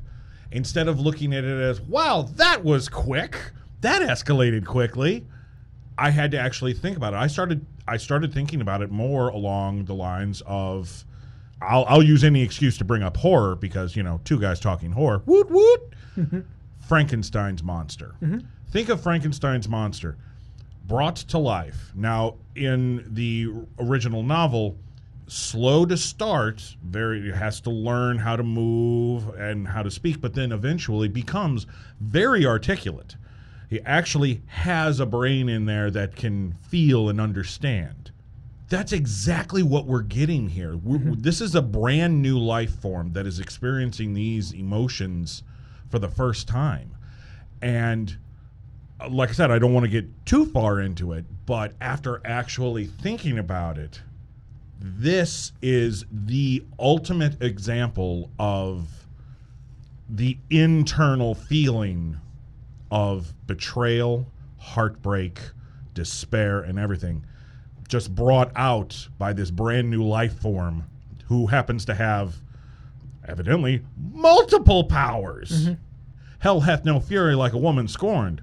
[0.51, 3.37] Instead of looking at it as, wow, that was quick,
[3.81, 5.25] that escalated quickly,
[5.97, 7.17] I had to actually think about it.
[7.17, 11.05] I started I started thinking about it more along the lines of
[11.61, 14.91] I'll, I'll use any excuse to bring up horror because, you know, two guys talking
[14.91, 15.21] horror.
[15.25, 15.93] Woot woot.
[16.87, 18.15] Frankenstein's monster.
[18.71, 20.17] Think of Frankenstein's monster
[20.85, 21.91] brought to life.
[21.95, 24.77] Now, in the original novel,
[25.27, 30.35] slow to start, very has to learn how to move and how to speak, but
[30.35, 31.65] then eventually becomes
[31.99, 33.15] very articulate.
[33.69, 38.04] He actually has a brain in there that can feel and understand.
[38.67, 40.75] That's exactly what we're getting here.
[40.75, 45.43] We're, This is a brand new life form that is experiencing these emotions
[45.89, 46.95] for the first time.
[47.61, 48.17] And
[48.99, 52.21] uh, like I said, I don't want to get too far into it, but after
[52.25, 54.01] actually thinking about it,
[54.79, 58.87] this is the ultimate example of
[60.09, 62.17] the internal feeling
[62.91, 65.39] of betrayal, heartbreak,
[65.93, 67.25] despair, and everything
[67.87, 70.85] just brought out by this brand new life form
[71.27, 72.35] who happens to have
[73.27, 75.69] evidently multiple powers.
[76.39, 78.41] Hell hath no fury like a woman scorned.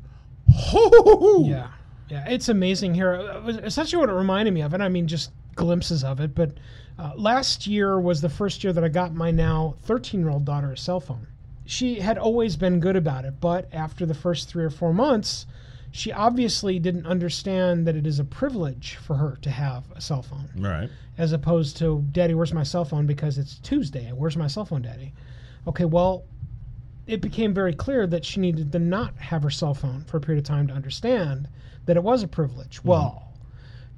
[1.46, 1.68] Yeah,
[2.08, 3.14] yeah, it's amazing here.
[3.14, 6.20] Uh, it was essentially what it reminded me of, and I mean just glimpses of
[6.20, 6.34] it.
[6.34, 6.52] But
[6.98, 10.76] uh, last year was the first year that I got my now 13-year-old daughter a
[10.76, 11.26] cell phone.
[11.64, 15.46] She had always been good about it, but after the first three or four months,
[15.94, 20.22] she obviously didn't understand that it is a privilege for her to have a cell
[20.22, 20.48] phone.
[20.56, 20.88] Right.
[21.18, 23.06] as opposed to daddy where's my cell phone?
[23.06, 24.10] Because it's tuesday.
[24.10, 25.12] Where's my cell phone daddy?
[25.68, 26.24] Okay well
[27.06, 30.20] it became very clear that she needed to not have her cell phone for a
[30.20, 31.46] period of time to understand
[31.84, 32.78] that it was a privilege.
[32.78, 32.88] Mm-hmm.
[32.88, 33.28] Well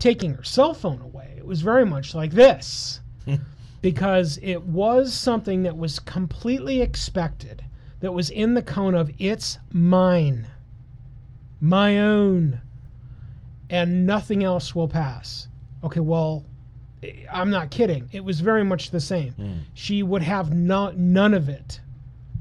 [0.00, 3.00] taking her cell phone away it was very much like this.
[3.80, 7.62] Because it was something that was completely expected
[8.00, 10.46] that was in the cone of it's mine
[11.64, 12.61] my own
[13.70, 15.48] and nothing else will pass
[15.83, 16.44] okay well
[17.31, 18.09] I'm not kidding.
[18.12, 19.33] It was very much the same.
[19.33, 19.53] Hmm.
[19.74, 21.81] She would have no, none of it.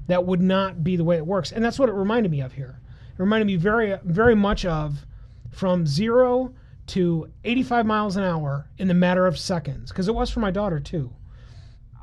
[0.07, 1.51] That would not be the way it works.
[1.51, 2.79] And that's what it reminded me of here.
[3.09, 5.05] It reminded me very, very much of
[5.51, 6.53] from zero
[6.87, 10.51] to 85 miles an hour in the matter of seconds, because it was for my
[10.51, 11.13] daughter too.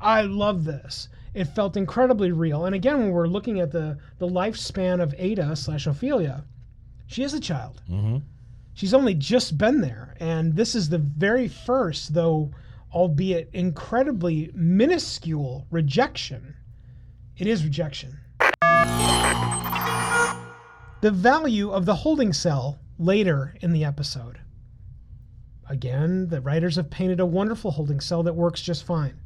[0.01, 1.09] I love this.
[1.33, 2.65] It felt incredibly real.
[2.65, 6.43] And again, when we're looking at the, the lifespan of Ada slash Ophelia,
[7.11, 7.81] she is a child.
[7.89, 8.17] Mm-hmm.
[8.73, 12.51] She's only just been there, and this is the very first, though
[12.93, 16.55] albeit incredibly minuscule, rejection.
[17.37, 18.17] It is rejection.
[21.01, 24.39] The value of the holding cell later in the episode.
[25.67, 29.19] Again, the writers have painted a wonderful holding cell that works just fine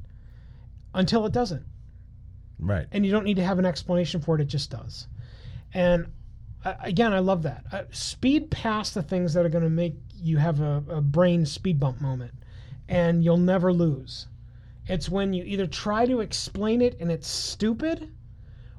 [0.93, 1.65] until it doesn't
[2.57, 2.87] Right.
[2.93, 5.07] and you don't need to have an explanation for it it just does
[5.73, 6.05] and
[6.83, 7.65] again i love that.
[7.71, 11.45] Uh, speed past the things that are going to make you have a, a brain
[11.45, 12.33] speed bump moment
[12.87, 14.27] and you'll never lose.
[14.87, 18.11] It's when you either try to explain it and it's stupid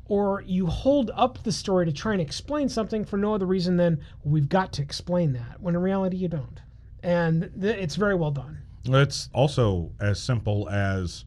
[0.09, 3.77] or you hold up the story to try and explain something for no other reason
[3.77, 6.61] than we've got to explain that when in reality you don't.
[7.03, 8.59] And th- it's very well done.
[8.85, 11.25] It's also as simple as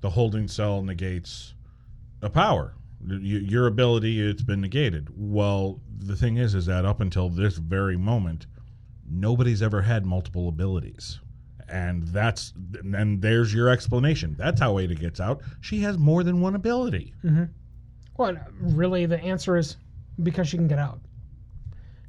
[0.00, 1.54] the holding cell negates
[2.22, 2.74] a power.
[3.06, 5.08] Your ability, it's been negated.
[5.16, 8.46] Well, the thing is, is that up until this very moment,
[9.08, 11.18] nobody's ever had multiple abilities.
[11.68, 12.52] And that's
[12.94, 14.34] and there's your explanation.
[14.38, 15.42] That's how Ada gets out.
[15.60, 17.14] She has more than one ability.
[17.24, 17.44] Mm-hmm.
[18.18, 19.76] well uh, really the answer is
[20.22, 21.00] because she can get out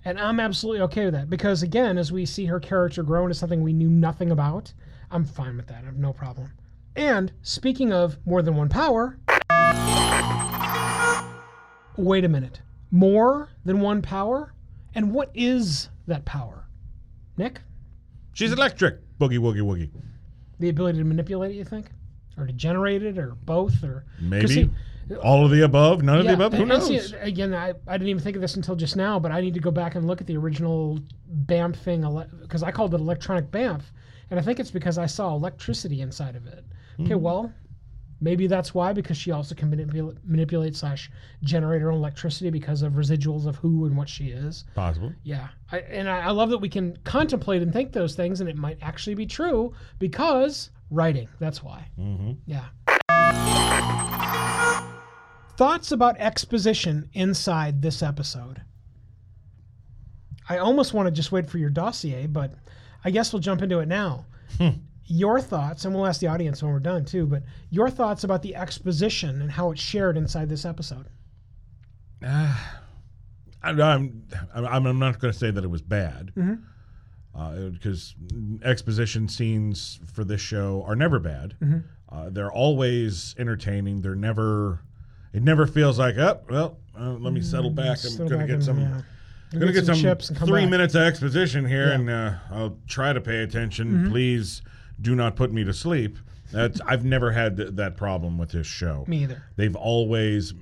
[0.06, 3.36] And I'm absolutely okay with that because, again, as we see her character grow into
[3.36, 4.74] something we knew nothing about,
[5.12, 5.84] I'm fine with that.
[5.84, 6.52] I have no problem.
[6.96, 9.18] And speaking of more than one power,
[11.98, 12.62] wait a minute.
[12.92, 14.54] More than one power?
[14.96, 16.66] And what is that power?
[17.38, 17.62] Nick?
[18.34, 19.00] She's electric.
[19.20, 19.90] Boogie woogie woogie.
[20.60, 21.88] The ability to manipulate it, you think?
[22.38, 23.84] Or to generate it, or both?
[23.84, 24.48] or Maybe.
[24.48, 24.70] see-
[25.22, 26.54] All of the above, none of Yeah, the above.
[26.58, 27.14] Who and see, knows?
[27.20, 29.60] again, I, I didn't even think of this until just now, but I need to
[29.60, 31.00] go back and look at the original
[31.46, 32.02] BAMF thing
[32.42, 33.82] because I called it electronic BAMF,
[34.32, 36.64] and I think it's because I saw electricity inside of it.
[36.98, 37.04] Hmm.
[37.06, 37.52] Okay, well,
[38.24, 41.12] maybe that's why because she also can manipulate, manipulate slash
[41.44, 44.64] generate her own electricity because of residuals of who and what she is.
[44.76, 45.12] Possible.
[45.24, 48.50] Yeah, I, and I, I love that we can contemplate and think those things, and
[48.50, 51.28] it might actually be true because writing.
[51.40, 51.88] That's why.
[52.00, 52.32] Mm-hmm.
[52.46, 52.66] Yeah.
[55.58, 58.62] Thoughts about exposition inside this episode?
[60.50, 62.54] I almost want to just wait for your dossier, but
[63.06, 64.26] I guess we'll jump into it now.
[65.06, 68.42] Your thoughts, and we'll ask the audience when we're done too, but your thoughts about
[68.42, 71.08] the exposition and how it's shared inside this episode.
[72.22, 74.24] I'm, I'm,
[74.54, 76.32] I'm I'm not going to say that it was bad.
[77.34, 78.16] Because
[78.64, 81.56] exposition scenes for this show are never bad.
[82.10, 84.02] Uh, they're always entertaining.
[84.02, 84.82] They're never.
[85.34, 87.98] It never feels like, oh, well, uh, let me settle back.
[88.06, 88.80] I'm going to get and, some.
[88.80, 89.02] yeah.
[89.52, 90.70] I'm going to get some, chips three back.
[90.70, 91.98] minutes of exposition here, Yeah.
[91.98, 92.10] Mm-hmm.
[92.10, 94.10] and uh, I'll try to pay attention.
[94.12, 94.62] Please
[95.02, 96.18] do not put me to sleep.
[96.52, 99.06] That's I've never had th- that problem with this show.
[99.08, 99.42] Me either.
[99.56, 100.54] They've always,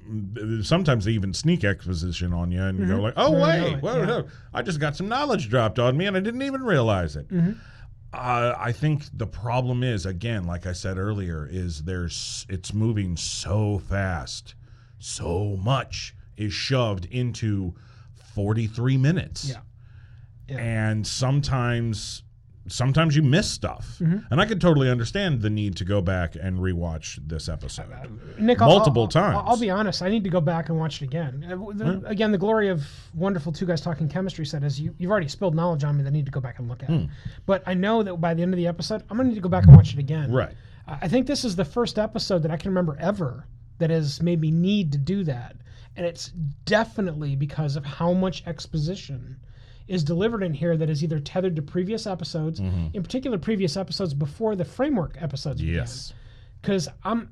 [0.62, 3.98] sometimes they even sneak exposition on you, and you go like, "Oh wait, it, well,
[4.00, 4.06] yeah.
[4.06, 7.28] no, I just got some knowledge dropped on me, and I didn't even realize it."
[7.30, 7.52] Mm-hmm.
[8.14, 13.16] Uh, I think the problem is, again, like I said earlier, is there's it's moving
[13.18, 14.56] so fast,
[15.00, 17.74] so much is shoved into
[18.34, 19.58] 43 minutes Yeah.
[20.48, 20.58] Yeah.
[20.60, 22.24] and sometimes
[22.72, 24.20] sometimes you miss stuff Mm-hmm.
[24.32, 27.90] and i can totally understand the need to go back and rewatch this episode
[28.40, 30.02] Nick, I'll- multiple I'll, times I'll, I'll be honest.
[30.02, 31.46] I need to go back and watch it again.
[31.50, 35.12] Uh, the- Again, the glory of wonderful two guys talking chemistry set is you, you've
[35.12, 36.90] already spilled knowledge on me that I need to go back and look at.
[36.90, 37.06] Hmm.
[37.46, 39.42] But I know that by the end of the episode, I'm going to need to
[39.42, 40.32] go back and watch it again.
[40.32, 40.54] right
[40.88, 43.46] I think this is the first episode that I can remember ever
[43.80, 45.56] that has made me need to do that.
[45.96, 46.30] And it's
[46.66, 49.38] definitely because of how much exposition
[49.92, 52.88] is delivered in here that is either tethered to previous episodes, mm-hmm.
[52.94, 56.14] in particular previous episodes before the framework episodes yes.
[56.62, 57.30] Because I'm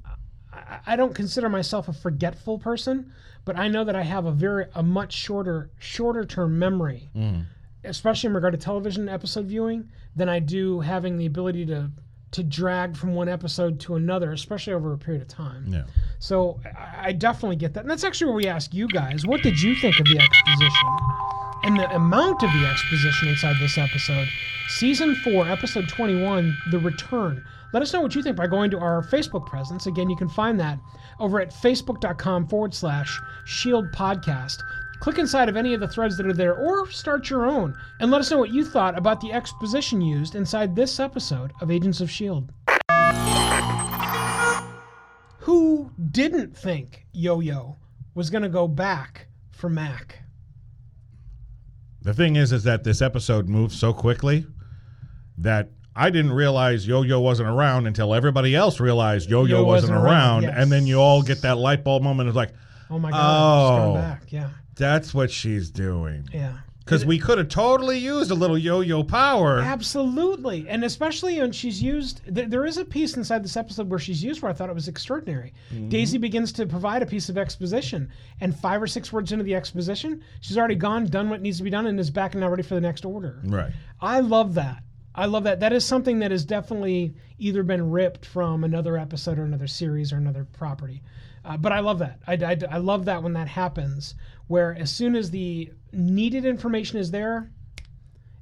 [0.86, 3.14] I- don't consider myself a forgetful person,
[3.46, 7.46] but I know that I have a very a much shorter shorter term memory, mm.
[7.86, 11.90] especially in regard to television episode viewing, than I do having the ability to
[12.32, 15.64] to drag from one episode to another, especially over a period of time.
[15.68, 15.84] yeah
[16.20, 16.60] So
[16.98, 19.74] I, definitely get that, and that's actually where we ask you guys, what did you
[19.76, 20.88] think of the exposition
[21.64, 24.28] and the amount of the exposition inside this episode?
[24.68, 27.44] Season four, episode twenty-one, the return.
[27.72, 29.88] Let us know what you think by going to our Facebook presence.
[29.88, 30.78] Again, you can find that
[31.20, 34.58] over at facebook.com forward slash shield podcast.
[35.00, 38.12] Click inside of any of the threads that are there or start your own and
[38.12, 42.02] let us know what you thought about the exposition used inside this episode of Agents
[42.02, 42.48] of S.H.I.E.L.D.
[45.50, 47.76] Who didn't think Yo Yo
[48.14, 50.20] was going to go back for Mack?
[52.04, 54.46] the thing is is that this episode moved so quickly
[55.40, 60.06] that I didn't realize Yo-Yo wasn't around until everybody else realized Yo-Yo wasn't, wasn't around,
[60.06, 60.54] around, yes.
[60.56, 62.30] and then you all get that light bulb moment.
[62.30, 62.54] It's like,
[62.92, 63.94] Oh my God, she's Oh.
[63.96, 64.32] back.
[64.32, 66.30] Yeah, that's what she's doing.
[66.32, 66.60] yeah.
[66.90, 69.60] Because we could have totally used a little Yo-Yo power.
[69.60, 72.22] Absolutely, and especially when she's used.
[72.34, 74.76] Th- there is a piece inside this episode where she's used where I thought it
[74.76, 75.54] was extraordinary.
[75.72, 75.90] Mm-hmm.
[75.90, 78.10] Daisy begins to provide a piece of exposition,
[78.42, 81.64] and five or six words into the exposition, she's already gone, done what needs to
[81.64, 83.40] be done, and is back and now ready for the next order.
[83.44, 83.72] Right.
[84.02, 84.82] I love that.
[85.14, 85.60] I love that.
[85.60, 90.12] That is something that has definitely either been ripped from another episode or another series
[90.12, 91.04] or another property.
[91.46, 92.20] Uh, but I love that.
[92.28, 94.16] I, I, I love that when that happens,
[94.48, 97.52] where as soon as the needed information is there,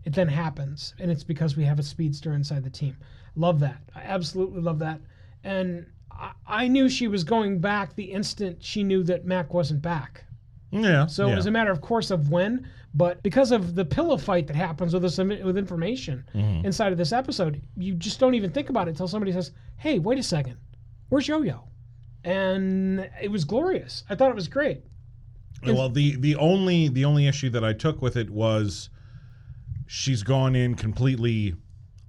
[0.04, 0.94] it then happens.
[1.00, 2.98] And it's because we have a speedster inside the team.
[3.36, 3.78] Love that.
[3.96, 5.00] I absolutely love that.
[5.44, 9.82] And I, I knew she was going back the instant she knew that Mack wasn't
[9.82, 10.24] back.
[10.72, 11.06] Yeah.
[11.06, 11.34] So yeah.
[11.34, 14.56] it was a matter of course of when, but because of the pillow fight that
[14.56, 16.66] happens with this with information Mm-hmm.
[16.66, 20.00] inside of this episode, you just don't even think about it until somebody says, "Hey,
[20.00, 20.58] wait a second,
[21.10, 21.64] where's Yo-Yo?"
[22.24, 24.04] And it was glorious.
[24.10, 24.82] I thought it was great.
[25.64, 28.90] well, the the only the only issue that I took with it was
[29.88, 31.56] she's gone in completely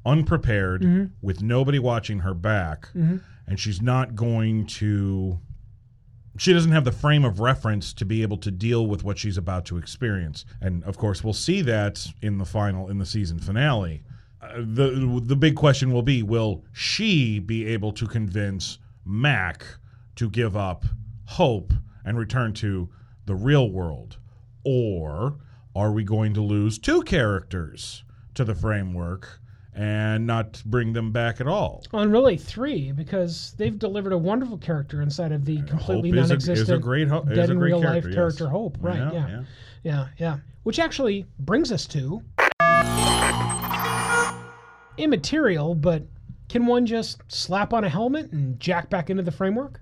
[0.05, 1.05] unprepared Mm-hmm.
[1.23, 3.21] with nobody watching her back, and
[3.57, 5.39] she's not going to
[6.37, 9.37] she doesn't have the frame of reference to be able to deal with what she's
[9.37, 10.45] about to experience.
[10.61, 14.03] And of course, we'll see that in the final in the season finale.
[14.41, 19.65] Uh, the the big question will be will she be able to convince Mack
[20.19, 20.85] to give up
[21.27, 21.73] hope
[22.05, 22.89] and return to
[23.27, 24.17] the real world
[24.65, 25.37] or
[25.77, 28.03] are we going to lose two characters
[28.35, 29.39] to the framework
[29.73, 31.85] and not bring them back at all?
[31.93, 36.31] On really three, because they've delivered a wonderful character inside of the completely Hope is
[36.33, 38.15] a- is a non-existent, great ho- is dead in real character, life yes.
[38.15, 38.77] character Hope.
[38.81, 38.97] Right?
[38.99, 39.43] Yeah, Yeah, yeah.
[39.85, 42.23] yeah, yeah, Which actually brings us to
[44.97, 46.03] immaterial, but
[46.49, 49.81] can one just slap on a helmet and jack back into the framework?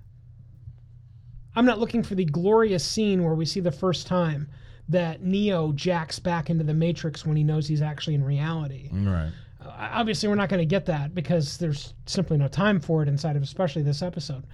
[1.57, 4.47] I'm not looking for the glorious scene where we see the first time
[4.89, 8.89] that Neo jacks back into the Matrix when he knows he's actually in reality.
[8.91, 9.31] Right.
[9.59, 13.09] Uh, obviously we're not going to get that because there's simply no time for it
[13.09, 14.45] inside of especially this episode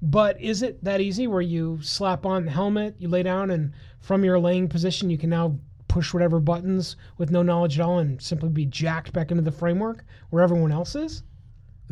[0.00, 3.72] but is it that easy where you slap on the helmet you lay down and
[4.00, 5.58] from your laying position you can now
[5.88, 9.50] push whatever buttons with no knowledge at all and simply be jacked back into the
[9.50, 11.24] framework where everyone else is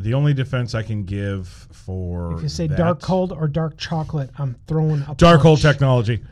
[0.02, 3.76] The only defense I can give for if you say that- dark cold or dark
[3.76, 6.22] chocolate i'm throwing a dark hole technology.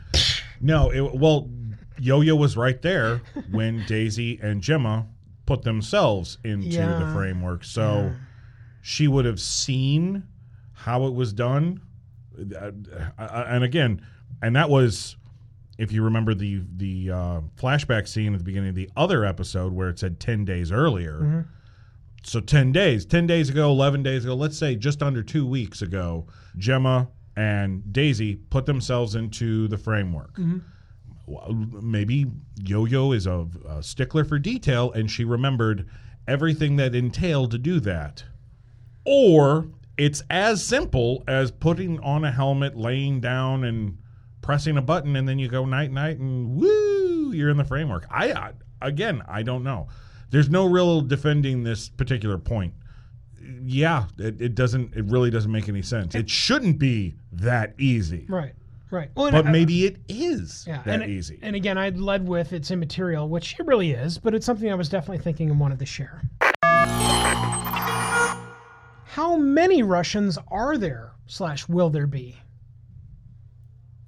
[0.59, 1.49] No, it, well,
[1.99, 5.05] Yo-Yo was right there when Daisy and Jemma
[5.45, 8.13] put themselves into the framework, so
[8.81, 10.23] she would have seen
[10.73, 11.81] how it was done.
[12.55, 12.71] Uh,
[13.17, 14.01] uh, and again,
[14.41, 15.15] and that was,
[15.77, 19.73] if you remember the the uh, flashback scene at the beginning of the other episode
[19.73, 21.47] where it said ten days earlier.
[22.23, 25.81] So 10 days, 10 days ago, 11 days ago, let's say just under two weeks
[25.81, 30.33] ago, Jemma and Daisy put themselves into the framework.
[30.33, 30.59] Mm-hmm.
[31.25, 32.25] Well, Maybe
[32.63, 35.87] Yo Yo is a, a stickler for detail and she remembered
[36.27, 38.23] everything that entailed to do that.
[39.05, 39.67] Or
[39.97, 43.97] it's as simple as putting on a helmet, laying down, and
[44.41, 48.05] pressing a button, and then you go night night, and woo, you're in the framework.
[48.09, 48.51] I, I
[48.81, 49.89] again, I don't know.
[50.31, 52.73] There's no real defending this particular point.
[53.63, 54.95] Yeah, it, it doesn't.
[54.95, 56.13] It really doesn't make any sense.
[56.15, 58.53] It shouldn't be that easy, right
[58.91, 61.37] right well, but I- maybe it is yeah, that and, easy.
[61.43, 64.73] and again i led with it's immaterial which it really is but it's something i
[64.73, 66.23] was definitely thinking and wanted to share
[69.05, 72.35] how many russians are there slash will there be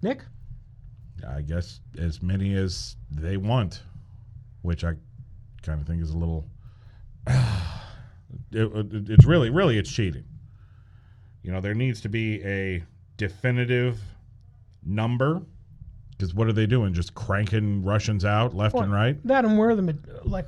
[0.02, 0.24] nick
[1.28, 3.84] I guess as many as they want,
[4.64, 4.96] which I
[5.64, 6.48] kind of thing is a little.
[7.28, 7.36] it,
[8.52, 10.26] it- it's really, really, it's cheating.
[11.44, 12.84] You know, there needs to be a
[13.18, 14.00] definitive
[14.86, 15.42] number.
[16.12, 16.94] Because what are they doing?
[16.94, 19.18] Just cranking Russians out left and right?
[19.26, 20.48] that and where the like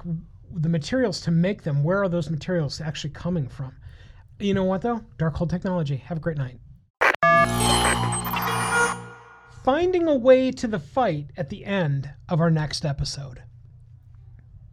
[0.55, 3.75] the materials to make them where are those materials actually coming from
[4.37, 6.59] you know what though Darkhold technology have a great night
[9.63, 13.41] finding a way to the fight at the end of our next episode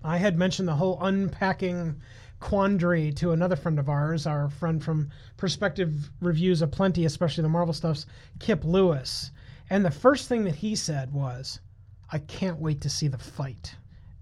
[0.05, 2.01] i had mentioned the whole unpacking
[2.41, 7.49] quandary to another friend of ours our friend from perspective reviews of plenty especially the
[7.49, 8.07] marvel stuffs
[8.39, 9.31] kip lewis
[9.69, 11.61] and the first thing that he said was
[12.13, 13.77] I can't wait to see the fight.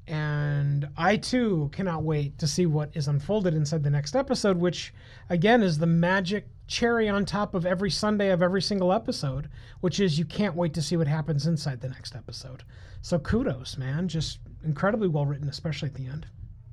[0.09, 4.95] And I too cannot wait to see what is unfolded inside the next episode, which
[5.29, 9.51] again is the magic cherry on top of every Sunday of every single episode,
[9.81, 12.65] which is you can't wait to see what happens inside the next episode.
[13.03, 14.09] So kudos, man.
[14.09, 16.27] Just incredibly well written, especially at the end.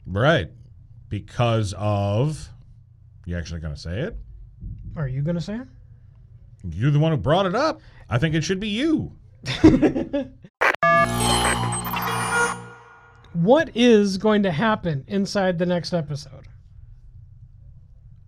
[0.05, 0.49] Right.
[1.09, 2.49] Because of.
[3.25, 4.17] You actually going to say it?
[4.95, 5.67] Are you going to say it?
[6.69, 7.81] You're the one who brought it up.
[8.09, 9.11] I think it should be you.
[13.35, 16.47] What is going to happen inside the next episode?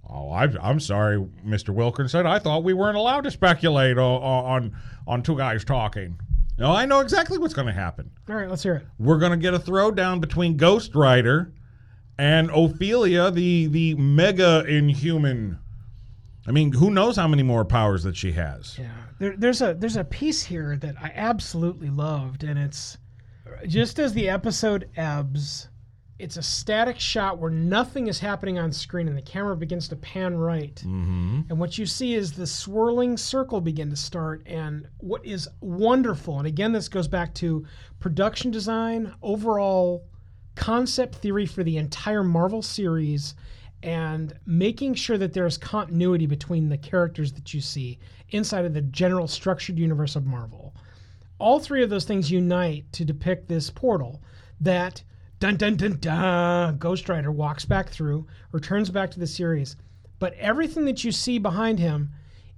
[0.10, 1.70] Oh, I, I'm sorry, Mr.
[1.70, 2.26] Wilkinson.
[2.26, 4.78] I thought we weren't allowed to speculate on on,
[5.08, 6.20] on two guys talking.
[6.58, 8.10] No, I know exactly what's going to happen.
[8.28, 8.88] All right, let's hear it.
[8.99, 11.53] We're going to get a throwdown between Ghost Rider
[12.18, 15.60] and Ophelia, the the mega inhuman.
[16.47, 18.78] I mean, who knows how many more powers that she has?
[18.80, 18.89] Yeah,
[19.20, 22.97] there, there's a there's a piece here that I absolutely loved, and it's
[23.68, 25.68] just as the episode ebbs,
[26.20, 29.95] it's a static shot where nothing is happening on screen, and the camera begins to
[29.95, 31.41] pan right, mm-hmm.
[31.50, 34.41] and what you see is the swirling circle begin to start.
[34.48, 37.66] And what is wonderful, and again, this goes back to
[38.00, 40.06] production design, overall
[40.56, 43.36] concept theory for the entire Marvel series
[43.84, 48.82] and making sure that there's continuity between the characters that you see inside of the
[48.82, 50.74] general structured universe of Marvel.
[51.40, 54.22] All three of those things unite to depict this portal
[54.62, 55.04] that
[55.40, 59.76] dun dun dun dun Ghost Rider walks back through, returns back to the series.
[60.20, 62.12] But everything that you see behind him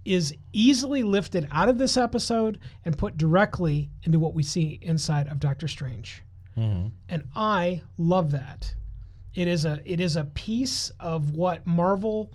[0.06, 5.28] is easily lifted out of this episode and put directly into what we see inside
[5.28, 6.24] of Doctor Strange.
[6.58, 6.88] Mm-hmm.
[7.10, 8.74] And I love that.
[9.36, 12.34] It is a it is a piece of what Marvel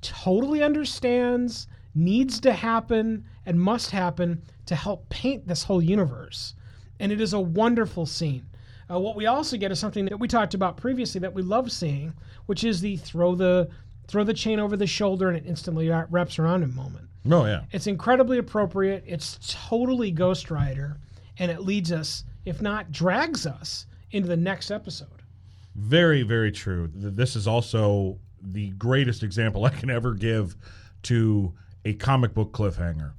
[0.00, 6.54] totally understands, needs to happen, and must happen to help paint this whole universe.
[7.00, 8.46] And it is a wonderful scene.
[8.90, 11.72] Uh, what we also get is something that we talked about previously that we love
[11.72, 12.12] seeing,
[12.46, 13.68] which is the throw the
[14.08, 17.08] throw the chain over the shoulder and it instantly wraps around him moment.
[17.30, 17.62] Oh yeah.
[17.70, 19.04] It's incredibly appropriate.
[19.06, 19.38] It's
[19.68, 20.98] totally Ghost Rider,
[21.38, 25.08] and it leads us, if not drags us, into the next episode.
[25.74, 26.90] Very, very true.
[26.94, 30.56] This is also the greatest example I can ever give
[31.04, 31.54] to
[31.84, 33.12] a comic book cliffhanger.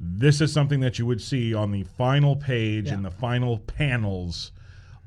[0.00, 3.08] This is something that you would see on the final page in Yeah.
[3.08, 4.52] the final panels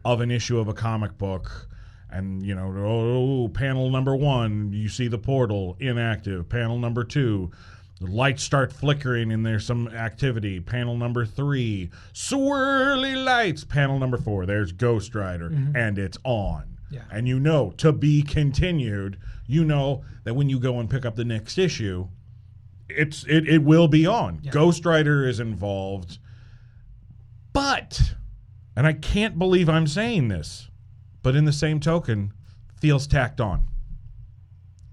[0.04, 1.70] of an issue of a comic book.
[2.10, 6.50] And, you know, oh, panel number one, you see the portal inactive.
[6.50, 7.52] Panel number two,
[8.02, 10.60] the lights start flickering and there's some activity.
[10.60, 13.64] Panel number three, swirly lights.
[13.64, 15.76] Panel number four, there's Ghost Rider, mm-hmm.
[15.76, 16.78] and it's on.
[16.90, 17.04] Yeah.
[17.10, 19.18] And you know, to be continued,
[19.48, 22.08] you know that when you go and pick up the next issue,
[22.98, 24.42] it's it, it will be on.
[24.52, 26.18] Ghost Rider is involved.
[27.54, 28.14] But,
[28.76, 30.70] and I can't believe I'm saying this,
[31.22, 32.32] but in the same token,
[32.80, 33.68] feels tacked on.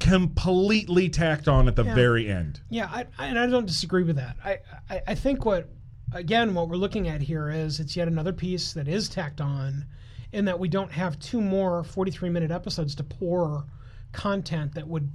[0.01, 1.95] Completely tacked on at the Yeah.
[1.95, 2.61] very end.
[2.71, 4.37] Yeah, I, I, and I don't disagree with that.
[4.45, 4.59] I,
[4.91, 5.69] I, I think what,
[6.13, 9.85] again, what we're looking at here is it's yet another piece that is tacked on,
[10.33, 13.65] in that we don't have two more 43 minute episodes to pour
[14.13, 15.11] content that would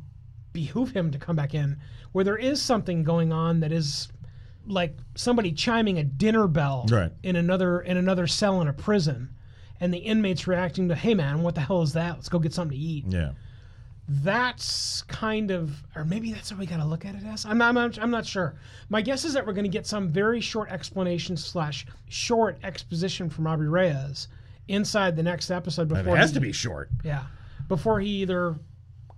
[0.54, 1.78] behoove him to come back in,
[2.12, 4.08] where there is something going on that is
[4.68, 7.12] like somebody chiming a dinner bell Right.
[7.24, 9.30] in another in another cell in a prison,
[9.82, 12.14] and the inmates reacting to, "Hey man, what the hell is that?
[12.16, 13.32] Let's go get something to eat." Yeah.
[14.10, 17.46] that's kind of, or maybe that's what we got to look at it as.
[17.46, 18.56] I'm not, I'm I'm not sure.
[18.90, 23.30] My guess is that we're going to get some very short explanation slash short exposition
[23.30, 24.28] from Robbie Reyes
[24.68, 26.90] inside the next episode before it has he- to be short.
[27.04, 27.24] yeah,
[27.70, 28.56] before he either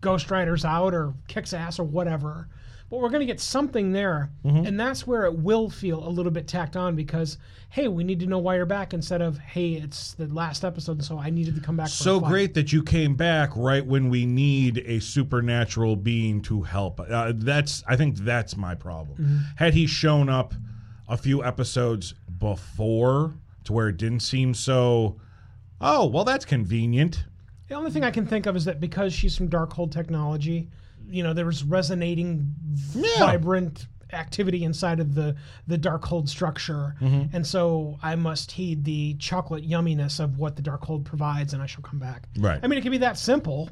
[0.06, 2.48] Ghost Riders out or kicks ass or whatever.
[2.90, 4.68] But we're going to get something there, Mm-hmm.
[4.68, 7.38] and that's where it will feel a little bit tacked on because
[7.70, 11.04] hey, we need to know why you're back instead of hey, it's the last episode,
[11.04, 11.90] so I needed to come back.
[11.90, 17.00] So great that you came back right when we need a supernatural being to help.
[17.02, 19.18] Uh, that's I think that's my problem.
[19.18, 19.38] Mm-hmm.
[19.58, 20.54] Had he shown up
[21.10, 23.34] a few episodes before
[23.66, 25.20] to where it didn't seem so
[25.82, 27.26] oh, well that's convenient.
[27.68, 30.70] The only thing I can think of is that because she's from Darkhold Technology,
[31.08, 32.54] you know, there was resonating,
[33.18, 35.36] vibrant activity inside of the
[35.68, 37.36] the Darkhold structure, Mm-hmm.
[37.36, 41.66] and so I must heed the chocolate yumminess of what the Darkhold provides, and I
[41.66, 42.28] shall come back.
[42.38, 42.60] Right.
[42.62, 43.70] I mean, it could be that simple,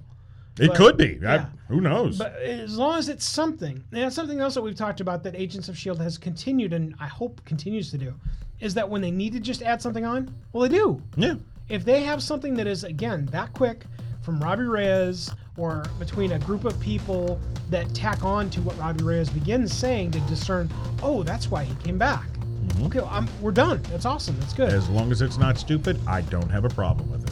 [0.60, 1.20] It But- could be.
[1.26, 2.18] I- who knows?
[2.20, 5.68] but as long as it's something, and something else that we've talked about that Agents
[5.70, 8.14] of Shield has continued, and I hope continues to do,
[8.60, 11.36] is that when they need to just add something on, well, they do yeah.
[11.70, 13.86] If they have something that is again that quick
[14.22, 17.40] from Robbie Reyes or between a group of people
[17.70, 20.70] that tack on to what Robbie Reyes begins saying to discern,
[21.02, 22.28] oh, that's why he came back.
[22.28, 22.86] Mm-hmm.
[22.86, 23.82] Okay, well, I'm, we're done.
[23.92, 24.40] That's awesome.
[24.40, 24.70] That's good.
[24.70, 27.32] As long as it's not stupid, I don't have a problem with it.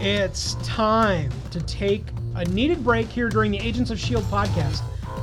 [0.00, 2.04] It's time to take
[2.34, 4.26] a needed break here during the Agents of S.H.I.E.L.D.
[4.28, 4.82] Podcast.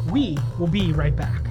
[0.09, 1.50] We will be right back.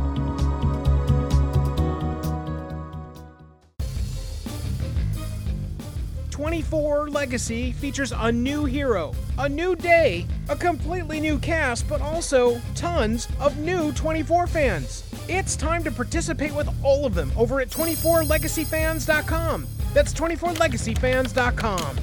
[6.41, 12.59] Twenty-four Legacy features a new hero, a new day, a completely new cast, but also
[12.73, 15.03] tons of new 24 fans.
[15.29, 19.67] It's time to participate with all of them over at 24legacyfans.com.
[19.93, 21.97] That's 24legacyfans.com.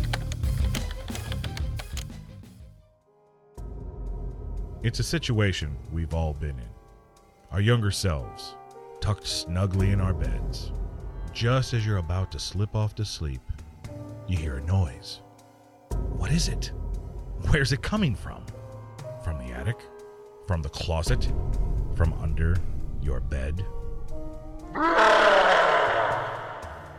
[4.84, 6.70] It's a situation we've all been in.
[7.50, 8.54] Our younger selves,
[9.00, 10.70] tucked snugly in our beds.
[11.32, 13.40] Just as you're about to slip off to sleep,
[14.28, 15.20] you hear a noise.
[16.10, 16.70] What is it?
[17.50, 18.44] Where's it coming from?
[19.24, 19.80] From the attic?
[20.46, 21.32] From the closet?
[21.94, 22.56] From under
[23.00, 23.64] your bed?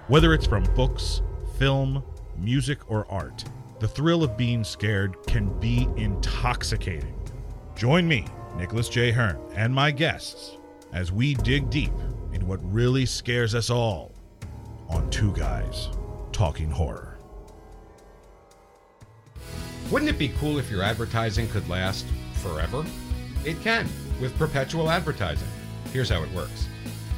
[0.07, 1.21] Whether it's from books,
[1.59, 2.03] film,
[2.35, 3.43] music, or art,
[3.79, 7.13] the thrill of being scared can be intoxicating.
[7.75, 8.25] Join me,
[8.57, 9.11] Nicholas J.
[9.11, 10.57] Hearn, and my guests
[10.93, 11.93] as we dig deep
[12.33, 14.11] into what really scares us all
[14.89, 15.89] on Two Guys
[16.31, 17.08] Talking Horror.
[19.91, 22.85] Wouldn't it be cool if your advertising could last forever?
[23.43, 23.87] It can
[24.21, 25.47] with perpetual advertising.
[25.91, 26.67] Here's how it works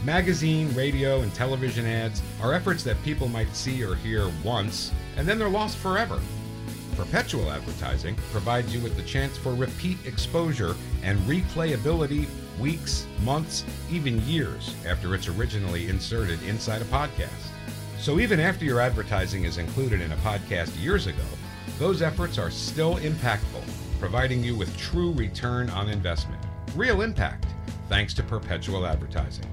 [0.06, 5.28] magazine, radio, and television ads are efforts that people might see or hear once, and
[5.28, 6.20] then they're lost forever.
[6.96, 14.26] Perpetual advertising provides you with the chance for repeat exposure and replayability weeks, months, even
[14.26, 17.50] years after it's originally inserted inside a podcast.
[18.00, 21.24] So even after your advertising is included in a podcast years ago,
[21.78, 23.64] those efforts are still impactful,
[24.00, 26.42] providing you with true return on investment.
[26.76, 27.46] Real impact,
[27.90, 29.46] thanks to perpetual advertising.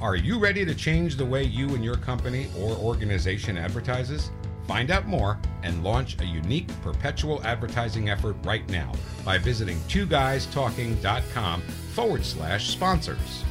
[0.00, 4.30] Are you ready to change the way you and your company or organization advertises?
[4.66, 8.92] Find out more and launch a unique perpetual advertising effort right now
[9.24, 13.44] by visiting twoguystalking.com forward slash sponsors.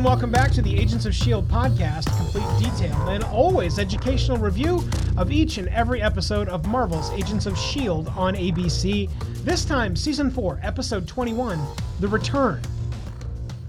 [0.00, 1.52] Everyone, welcome back to the Agents of S.H.I.E.L.D.
[1.52, 4.82] podcast, complete detailed and always educational review
[5.18, 8.10] of each and every episode of Marvel's Agents of S.H.I.E.L.D.
[8.16, 9.10] on ABC.
[9.44, 11.62] This time, Season 4, Episode 21
[12.00, 12.62] The Return.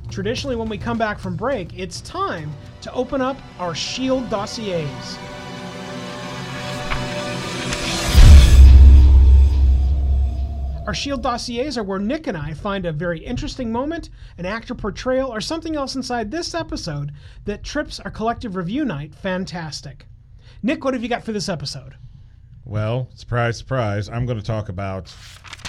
[0.10, 4.30] Traditionally, when we come back from break, it's time to open up our S.H.I.E.L.D.
[4.30, 5.18] dossiers.
[10.88, 14.10] Our Shield dossiers are where Nick and I find a very interesting moment,
[14.40, 17.12] an actor portrayal, or something else inside this episode
[17.46, 20.08] that trips our collective review night fantastic.
[20.64, 21.98] Nick, what have you got for this episode?
[22.66, 25.14] Well, surprise, surprise, I'm going to talk about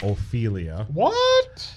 [0.03, 0.87] Ophelia.
[0.91, 1.75] What?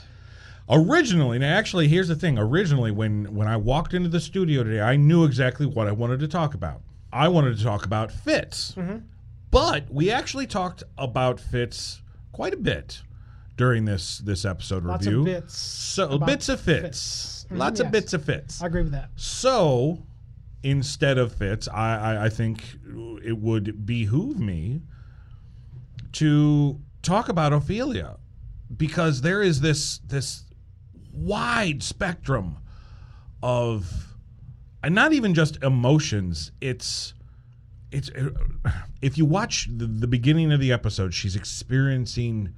[0.70, 2.38] Originally, now actually, here's the thing.
[2.38, 6.22] Originally, when when I walked into the studio today, I knew exactly what I wanted
[6.22, 6.82] to talk about.
[7.12, 9.00] I wanted to talk about Fitz, mm-hmm.
[9.52, 13.02] but we actually talked about Fitz quite a bit
[13.58, 15.20] during this this episode Lots review.
[15.22, 15.58] of bits.
[15.58, 17.46] so bits of fits, Fitz.
[17.52, 17.86] Mhm, lots yes.
[17.86, 18.62] of bits of fits.
[18.62, 19.10] I agree with that.
[19.16, 20.06] So
[20.64, 22.78] instead of fits, I, I, I think
[23.24, 24.82] it would behoove me
[26.14, 28.18] to talk about Ophelia
[28.76, 30.44] because there is this this
[31.14, 32.58] wide spectrum
[33.44, 34.16] of
[34.84, 37.14] and not even just emotions it's
[37.92, 38.10] it's
[39.02, 42.54] if you watch the, the beginning of the episode she's experiencing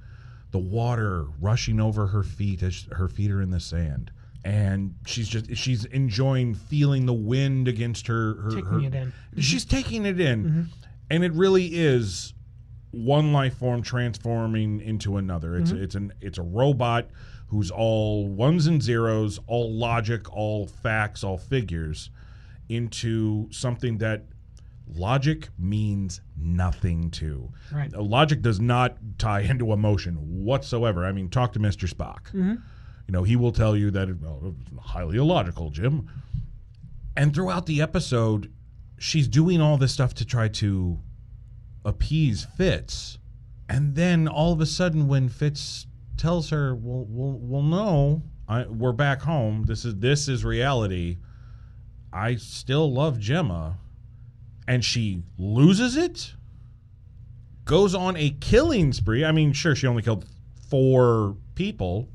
[0.50, 4.10] the water rushing over her feet as her feet are in the sand.
[4.44, 9.08] And she's just she's enjoying feeling the wind against her, her Taking her- it in.
[9.08, 9.40] Mm-hmm.
[9.40, 10.44] she's taking it in.
[10.44, 10.62] Mm-hmm.
[11.10, 12.34] And it really is
[12.92, 15.56] one life form transforming into another.
[15.56, 15.82] It's mm-hmm.
[15.82, 17.08] it's an it's a robot
[17.48, 22.10] who's all ones and zeros all logic all facts all figures
[22.68, 24.24] into something that
[24.94, 27.92] logic means nothing to Right.
[27.92, 30.14] Logic does not tie into emotion
[30.44, 32.50] whatsoever i mean talk to mr spock mm-hmm.
[32.52, 36.08] you know he will tell you that well, it's highly illogical jim
[37.16, 38.50] and throughout the episode
[38.98, 40.98] she's doing all this stuff to try to
[41.84, 43.18] appease Fitz.
[43.68, 45.86] And then all of a sudden, when Fitz
[46.16, 49.64] tells her, "Well, well, well no, I, we're back home.
[49.64, 51.18] This is this is reality.
[52.12, 53.76] I still love Jemma,"
[54.68, 56.34] and she loses it,
[57.64, 59.24] goes on a killing spree.
[59.24, 60.26] I mean, sure, she only killed
[60.68, 62.08] four people,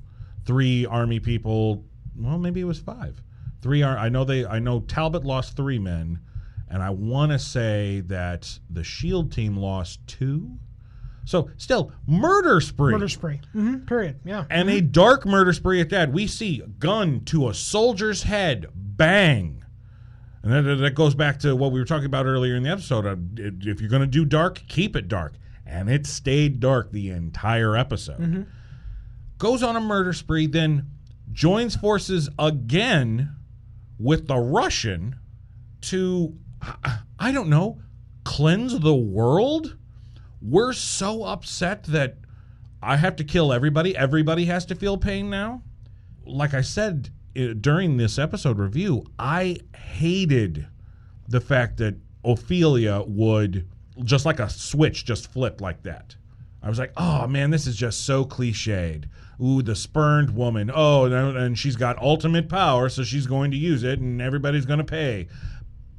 [0.45, 1.83] three army people.
[2.15, 3.21] Well, maybe it was five.
[3.61, 3.97] Three are.
[3.97, 4.45] I know they.
[4.45, 6.19] I know Talbot lost three men,
[6.69, 10.57] and I want to say that the Shield team lost two.
[11.25, 12.91] So still murder spree.
[12.91, 13.39] Murder spree.
[13.53, 14.19] hmm Period.
[14.25, 14.43] Yeah.
[14.49, 16.11] And a dark murder spree at that.
[16.11, 19.62] We see a gun to a soldier's head, bang.
[20.43, 23.05] And that, that goes back to what we were talking about earlier in the episode.
[23.05, 25.35] Uh, If you're going to do dark, keep it dark.
[25.65, 28.47] And it stayed dark the entire episode.
[29.37, 30.89] Goes on a murder spree, then
[31.31, 33.35] joins forces again
[33.97, 35.15] with the Russian
[35.81, 36.37] to,
[37.19, 37.79] I- don't know,
[38.25, 39.77] cleanse the world?
[40.41, 42.17] We're so upset that
[42.81, 43.95] I have to kill everybody.
[43.95, 45.63] Everybody has to feel pain now.
[46.25, 50.67] Like I said during this episode review, I hated
[51.27, 53.67] the fact that Ophelia would
[54.03, 56.15] just like a switch just flip like that.
[56.61, 59.05] I was like, oh man, this is just so cliched.
[59.41, 60.71] Ooh, the spurned woman.
[60.73, 64.65] Oh, and and she's got ultimate power, so she's going to use it, and everybody's
[64.65, 65.27] going to pay.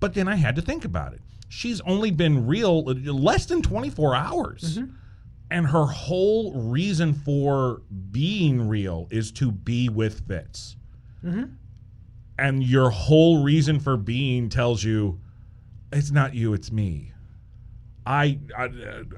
[0.01, 1.21] But then I had to think about it.
[1.49, 4.79] She's only been real uh, less than 24 hours.
[5.51, 10.77] And her whole reason for being real is to be with Fitz.
[12.39, 15.21] And your whole reason for being tells you
[15.93, 17.13] it's not you, it's me.
[18.07, 18.69] I, I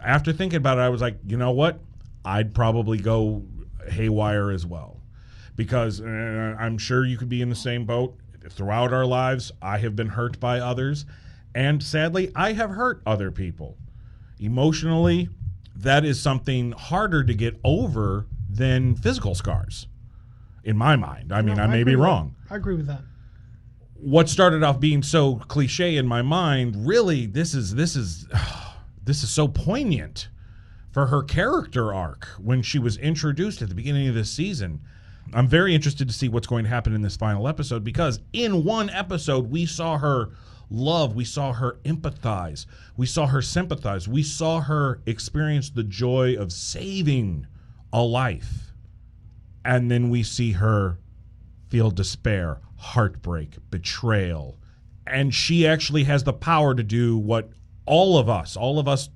[0.03, 1.81] after thinking about it, I was like, you know what?
[2.25, 3.45] I'd probably go
[3.89, 5.01] haywire as well,
[5.55, 8.17] because uh, I'm sure you could be in the same boat.
[8.49, 11.05] Throughout our lives, I have been hurt by others,
[11.55, 13.77] and sadly, I have hurt other people
[14.39, 15.29] emotionally.
[15.75, 19.89] That is something harder to get over than physical scars,
[20.67, 21.33] in my mind.
[21.33, 23.01] I mean, No, I may be wrong I agree with that.
[23.95, 28.27] what started off being so cliche in my mind really this is this is
[29.05, 30.29] this is so poignant
[30.91, 34.81] for her character arc when she was introduced at the beginning of this season
[35.35, 38.65] i'm very interested to see what's going to happen in this final episode because in
[38.65, 40.31] one episode we saw her
[40.71, 46.35] love we saw her empathize we saw her sympathize we saw her experience the joy
[46.37, 47.47] of saving
[47.93, 48.66] a life
[49.67, 50.99] and then we see her
[51.69, 54.59] feel despair, heartbreak, betrayal.
[55.07, 57.51] And she actually has the power to do what
[57.85, 59.11] all of us, all of us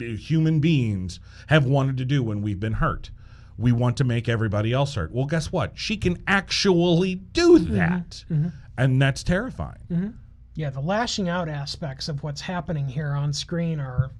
[0.00, 1.18] human beings,
[1.48, 3.10] have wanted to do when we've been hurt.
[3.58, 5.10] We want to make everybody else hurt.
[5.10, 5.72] Well, guess what?
[5.76, 7.74] She can actually do mm-hmm.
[7.74, 8.24] that.
[8.30, 8.48] Mm-hmm.
[8.76, 9.82] And that's terrifying.
[9.90, 10.10] Mm-hmm.
[10.54, 14.12] Yeah, the lashing out aspects of what's happening here on screen are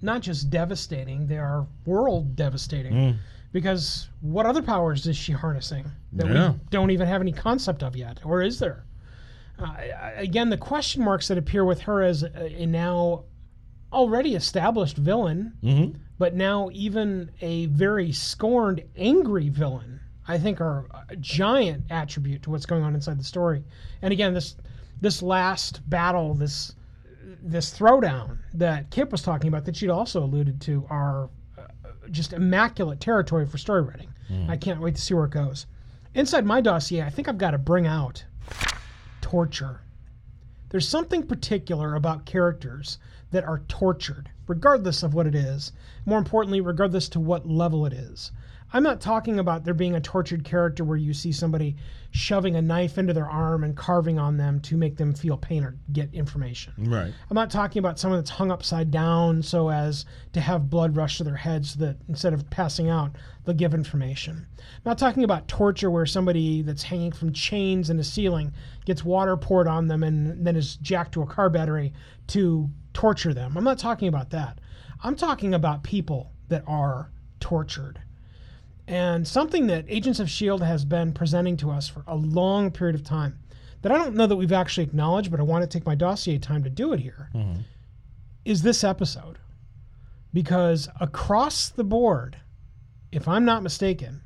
[0.00, 2.92] not just devastating, they are world devastating.
[2.92, 3.16] Mm.
[3.56, 6.50] Because what other powers is she harnessing that Yeah.
[6.50, 8.20] we don't even have any concept of yet?
[8.22, 8.84] Or is there?
[9.58, 9.74] Uh,
[10.16, 13.24] again, the question marks that appear with her as a, now
[13.90, 15.96] already established villain, Mm-hmm.
[16.18, 22.50] but now even a very scorned, angry villain, I think are a giant attribute to
[22.50, 23.64] what's going on inside the story.
[24.02, 24.54] And again, this
[25.00, 26.74] this last battle, this
[27.42, 31.30] this throwdown that Kip was talking about, that she'd also alluded to, are
[32.10, 34.12] just immaculate territory for story writing.
[34.28, 34.50] Hmm.
[34.50, 35.66] I can't wait to see where it goes.
[36.14, 38.24] Inside my dossier, I think I've got to bring out
[39.20, 39.80] torture.
[40.70, 42.98] There's something particular about characters
[43.30, 45.72] that are tortured, regardless of what it is.
[46.04, 48.32] More importantly, regardless to what level it is.
[48.76, 51.76] I'm not talking about there being a tortured character where you see somebody
[52.10, 55.64] shoving a knife into their arm and carving on them to make them feel pain
[55.64, 56.74] or get information.
[56.76, 57.10] Right.
[57.30, 60.04] I'm not talking about someone that's hung upside down so as
[60.34, 63.12] to have blood rush to their heads so that instead of passing out,
[63.46, 64.46] they'll give information.
[64.58, 68.52] I'm not talking about torture where somebody that's hanging from chains in a ceiling
[68.84, 71.94] gets water poured on them and then is jacked to a car battery
[72.26, 73.56] to torture them.
[73.56, 74.60] I'm not talking about that.
[75.02, 77.10] I'm talking about people that are
[77.40, 78.02] tortured.
[78.88, 80.64] And something that Agents of S.H.I.E.L.D.
[80.64, 83.38] Has been presenting to us for a long period of time
[83.82, 86.38] that I don't know that we've actually acknowledged, but I want to take my dossier
[86.38, 87.60] time to do it here, mm-hmm.
[88.44, 89.38] is this episode.
[90.32, 92.36] Because across the board,
[93.10, 94.22] if I'm not mistaken,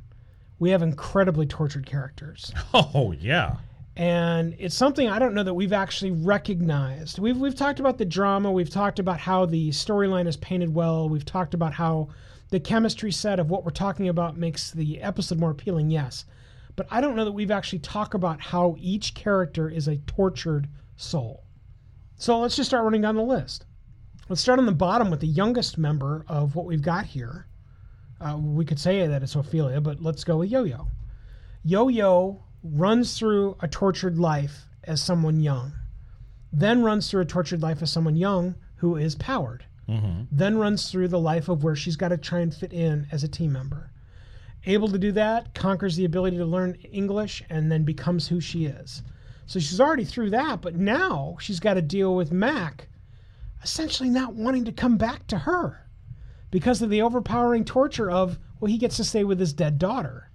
[0.58, 2.52] we have incredibly tortured characters.
[2.74, 3.56] Oh, yeah.
[3.96, 7.18] And it's something I don't know that we've actually recognized.
[7.18, 11.08] We've, we've talked about the drama, we've talked about how the storyline is painted well,
[11.08, 12.08] we've talked about how
[12.50, 16.24] the chemistry set of what we're talking about makes the episode more appealing, yes.
[16.76, 20.68] But I don't know that we've actually talked about how each character is a tortured
[20.96, 21.44] soul.
[22.16, 23.66] So let's just start running down the list.
[24.28, 27.46] Let's start on the bottom with the youngest member of what we've got here.
[28.20, 30.88] Uh, we could say that it's Ophelia, but let's go with Yo Yo.
[31.64, 35.72] Yo Yo runs through a tortured life as someone young,
[36.52, 40.22] then runs through a tortured life as someone young who is powered, Mm-hmm.
[40.30, 43.24] then runs through the life of where she's got to try and fit in as
[43.24, 43.90] a team member.
[44.66, 48.66] Able to do that, conquers the ability to learn English, and then becomes who she
[48.66, 49.02] is.
[49.46, 52.88] So she's already through that, but now she's got to deal with Mack
[53.62, 55.86] essentially not wanting to come back to her
[56.50, 60.30] because of the overpowering torture of, well, he gets to stay with his dead daughter.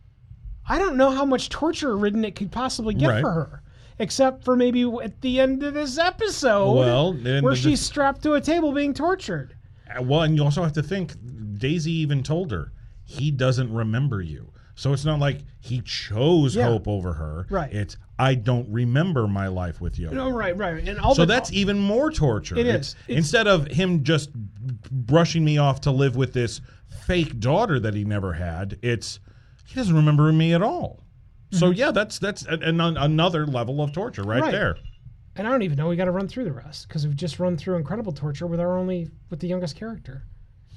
[0.68, 3.22] I don't know how much torture ridden it could possibly get Right.
[3.22, 3.62] for her,
[4.00, 8.34] except for maybe at the end of this episode, Well, where the- she's strapped to
[8.34, 9.56] a table being tortured.
[9.98, 11.14] Uh, Well, and you also have to think
[11.58, 12.72] Daisy even told her
[13.04, 14.52] he doesn't remember you.
[14.78, 16.66] So it's not like he chose Yeah.
[16.68, 17.46] hope over her.
[17.50, 17.72] Right.
[17.74, 20.10] It's I don't remember my life with you.
[20.10, 22.56] No, right, right, and all So that's even more torture.
[22.58, 22.96] It It's- is.
[23.08, 26.62] It's- Instead of him just brushing me off to live with this
[27.06, 29.20] fake daughter that he never had, it's
[29.66, 31.04] he doesn't remember me at all.
[31.60, 34.44] So yeah, that's that's a, an, another level of torture right, Mm-hmm.
[34.46, 34.52] Right.
[34.52, 34.78] there.
[35.36, 37.40] and I don't even know we got to run through the rest because we've just
[37.40, 40.24] run through incredible torture with our only with the youngest character.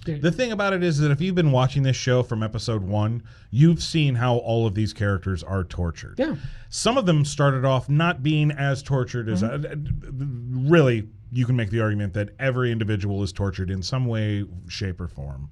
[0.04, 2.82] Dude, The thing about it is that if you've been watching this show from episode
[2.84, 6.14] one, you've seen how all of these characters are tortured.
[6.18, 6.36] Yeah.
[6.70, 9.42] Some of them started off not being as tortured as.
[9.42, 10.64] Mm-hmm.
[10.64, 14.44] Uh, really, you can make the argument that every individual is tortured in some way,
[14.68, 15.50] shape, or form.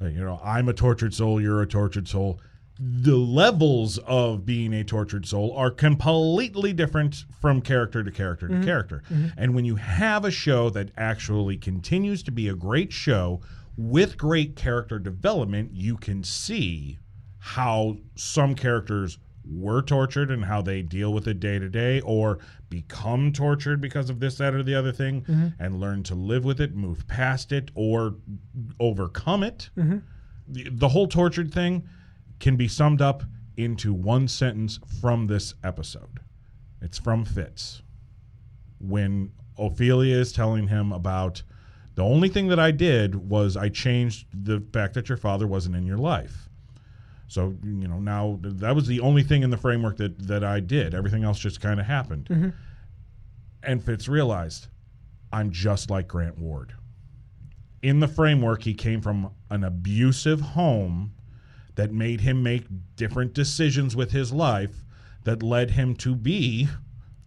[0.00, 2.40] Uh, you know, I'm a tortured soul, you're a tortured soul.
[2.84, 8.54] The levels of being a tortured soul are completely different from character to character to
[8.54, 8.64] mm-hmm.
[8.64, 9.04] character.
[9.08, 9.28] Mm-hmm.
[9.36, 13.40] And when you have a show that actually continues to be a great show
[13.76, 16.98] with great character development, you can see
[17.38, 19.18] how some characters
[19.48, 24.10] were tortured and how they deal with it day to day or become tortured because
[24.10, 25.48] of this, that, or the other thing mm-hmm.
[25.60, 28.16] and learn to live with it, move past it, or
[28.80, 29.70] overcome it.
[30.48, 31.88] The, the whole tortured thing
[32.42, 33.22] can be summed up
[33.56, 36.18] into one sentence from this episode.
[36.80, 37.82] It's from Fitz.
[38.80, 41.44] When Ophelia is telling him about
[41.94, 45.76] the only thing that I did was I changed the fact that your father wasn't
[45.76, 46.48] in your life.
[47.28, 50.58] So you know now that was the only thing in the framework that that I
[50.58, 50.94] did.
[50.94, 52.26] Everything else just kind of happened.
[52.26, 52.48] Mm-hmm.
[53.62, 54.66] And Fitz realized,
[55.32, 56.74] I'm just like Grant Ward.
[57.82, 61.12] In the framework, he came from an abusive home
[61.74, 62.64] that made him make
[62.96, 64.84] different decisions with his life
[65.24, 66.68] that led him to be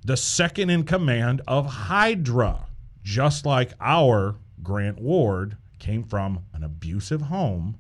[0.03, 2.67] the second in command of Hydra.
[3.03, 7.77] Just like our Grant Ward came from an abusive home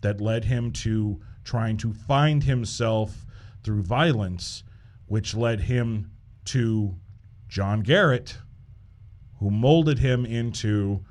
[0.00, 3.24] that led him to trying to find himself
[3.62, 4.62] through violence,
[5.06, 6.10] which led him
[6.44, 6.96] to
[7.48, 8.38] John Garrett,
[9.38, 11.04] who molded him into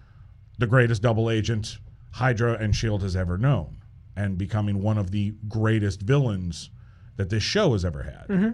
[0.58, 1.78] the greatest double agent
[2.12, 3.03] Hydra and S.H.I.E.L.D.
[3.03, 3.77] has ever known,
[4.18, 6.72] and becoming one of the greatest villains
[7.15, 8.28] that this show has ever had.
[8.28, 8.49] Mm-hmm.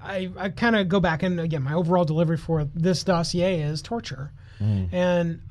[0.00, 3.82] I, I kind of go back and again, my overall delivery for this dossier is
[3.82, 4.88] torture, mm.
[4.92, 5.42] and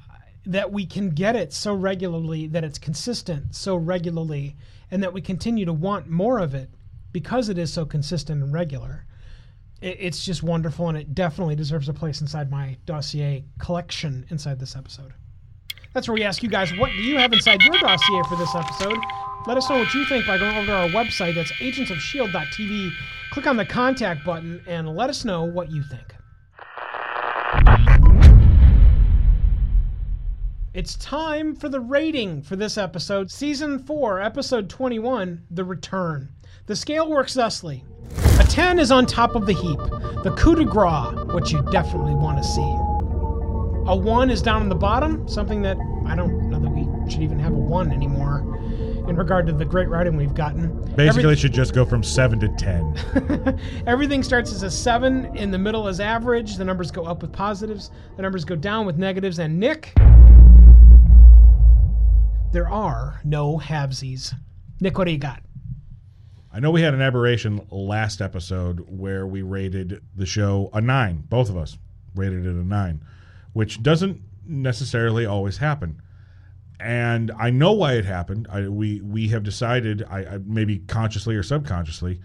[0.45, 4.55] that we can get it so regularly that it's consistent so regularly,
[4.89, 6.69] and that we continue to want more of it
[7.11, 9.05] because it is so consistent and regular.
[9.81, 14.59] It, it's just wonderful, and it definitely deserves a place inside my dossier collection inside
[14.59, 15.13] this episode.
[15.93, 18.55] That's where we ask you guys, what do you have inside your dossier for this
[18.55, 18.97] episode?
[19.45, 21.35] Let us know what you think by going over to our website.
[21.35, 22.91] That's agentsofshield.tv.
[23.31, 26.15] Click on the contact button and let us know what you think.
[30.73, 33.29] It's time for the rating for this episode.
[33.29, 36.29] Season 4, Episode 21 The Return.
[36.67, 37.83] The scale works thusly
[38.39, 39.79] a 10 is on top of the heap,
[40.23, 42.90] the coup de grace, what you definitely want to see.
[43.91, 45.75] A 1 is down on the bottom, something that
[46.05, 48.39] I don't know that we should even have a 1 anymore
[49.09, 50.69] in regard to the great writing we've gotten.
[50.95, 53.59] Basically, Every- it should just go from seven to ten.
[53.87, 56.55] Everything starts as a seven, in the middle as average.
[56.55, 59.39] The numbers go up with positives, the numbers go down with negatives.
[59.39, 59.91] And Nick,
[62.53, 64.33] there are no halvesies.
[64.79, 65.43] Nick, what do you got?
[66.53, 71.25] I know we had an aberration last episode where we rated the show a nine.
[71.27, 71.77] Both of us
[72.15, 73.03] rated it a nine,
[73.53, 76.01] which doesn't necessarily always happen.
[76.79, 78.47] And I know why it happened.
[78.49, 82.19] I, we we have decided, I, I maybe consciously or subconsciously,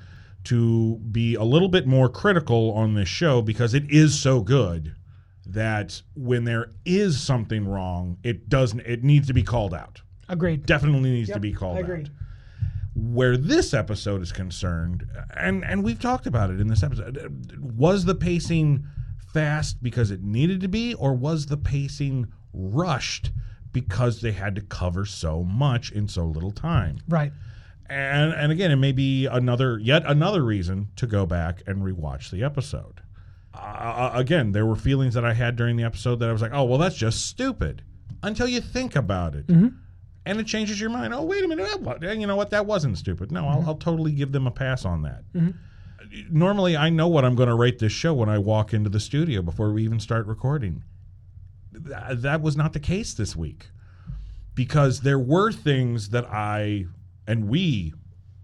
[0.45, 4.95] to be a little bit more critical on this show because it is so good
[5.45, 8.81] that when there is something wrong, it doesn't.
[8.81, 10.01] It needs to be called out.
[10.29, 10.65] Agreed.
[10.65, 12.09] Definitely needs to be called out
[12.97, 15.07] where this episode is concerned,
[15.37, 18.87] and and we've talked about it in this episode, was the pacing
[19.33, 23.31] fast because it needed to be, or was the pacing rushed
[23.73, 26.99] because they had to cover so much in so little time?
[27.09, 27.33] Right.
[27.89, 32.31] And and again, it may be another yet another reason to go back and rewatch
[32.31, 33.01] the episode.
[33.55, 36.43] Uh, uh again, there were feelings that I had during the episode that I was
[36.43, 37.83] like, oh well, that's just stupid.
[38.23, 39.69] Until you think about it, mm-hmm.
[40.25, 41.15] and it changes your mind.
[41.15, 41.69] Oh wait a minute,
[42.19, 42.51] you know what?
[42.51, 43.31] That wasn't stupid.
[43.31, 43.69] No, I'll, mm-hmm.
[43.69, 45.23] I'll totally give them a pass on that.
[45.35, 45.51] Mm-hmm.
[46.31, 49.01] Normally, I know what I'm going to rate this show when I walk into the
[49.01, 50.83] studio before we even start recording.
[51.73, 53.69] Th- that was not the case this week
[54.55, 56.87] because there were things that I
[57.27, 57.93] and we,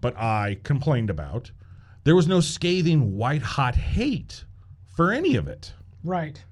[0.01, 1.51] but I complained about.
[2.03, 4.45] There was no scathing, white hot hate
[4.95, 5.73] for any of it.
[6.03, 6.43] Right.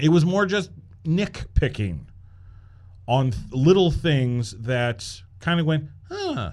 [0.00, 0.70] It was more just
[1.04, 2.06] nitpicking
[3.06, 6.52] on th- little things that kind of went, huh.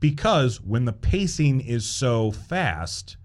[0.00, 3.16] Because when the pacing is so fast,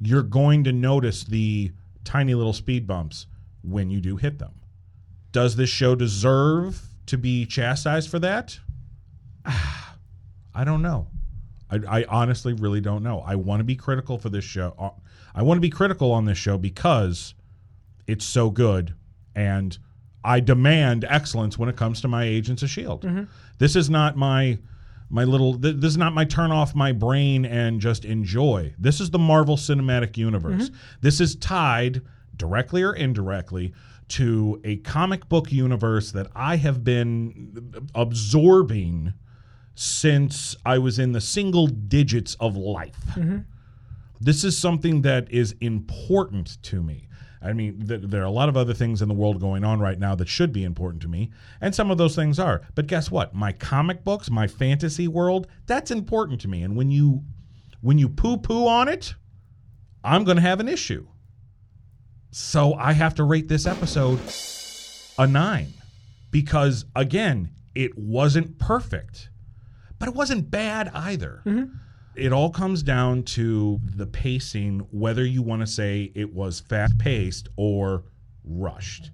[0.00, 1.72] you're going to notice the
[2.04, 3.26] tiny little speed bumps
[3.62, 4.54] when you do hit them.
[5.32, 8.58] Does this show deserve to be chastised for that?
[9.46, 11.08] I don't know.
[11.70, 13.20] I, I honestly really don't know.
[13.20, 14.74] I want to be critical for this show.
[14.78, 14.90] Uh,
[15.34, 17.34] I want to be critical on this show because
[18.06, 18.94] it's so good
[19.34, 19.76] and
[20.24, 23.04] I demand excellence when it comes to my agents of shield.
[23.58, 24.58] This is not my
[25.10, 28.74] my little th- this is not my turn off my brain and just enjoy.
[28.78, 30.70] This is the Marvel Cinematic Universe.
[30.70, 30.76] Mm-hmm.
[31.00, 32.02] This is tied
[32.36, 33.72] directly or indirectly
[34.08, 39.14] to a comic book universe that I have been absorbing
[39.74, 42.98] since I was in the single digits of life.
[43.14, 43.38] Mm-hmm.
[44.20, 47.08] This is something that is important to me.
[47.44, 49.78] I mean, th- there are a lot of other things in the world going on
[49.78, 51.30] right now that should be important to me,
[51.60, 52.62] and some of those things are.
[52.74, 53.34] But guess what?
[53.34, 56.62] My comic books, my fantasy world, that's important to me.
[56.62, 57.22] And when you
[57.82, 59.14] when you poo-poo on it,
[60.02, 61.06] I'm going to have an issue.
[62.30, 64.18] So I have to rate this episode
[65.18, 65.72] a 9
[66.30, 69.28] because again, it wasn't perfect,
[69.98, 71.42] but it wasn't bad either.
[71.44, 71.74] Mm-hmm.
[72.16, 76.98] It all comes down to the pacing, whether you want to say it was fast
[76.98, 78.04] paced or
[78.44, 79.10] rushed.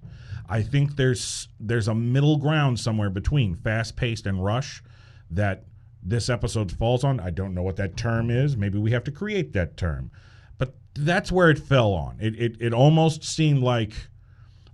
[0.47, 4.83] I think there's there's a middle ground somewhere between fast paced and rush
[5.31, 5.65] that
[6.03, 7.19] this episode falls on.
[7.19, 8.57] I don't know what that term is.
[8.57, 10.11] Maybe we have to create that term.
[10.57, 12.17] But that's where it fell on.
[12.19, 13.93] It it, it almost seemed like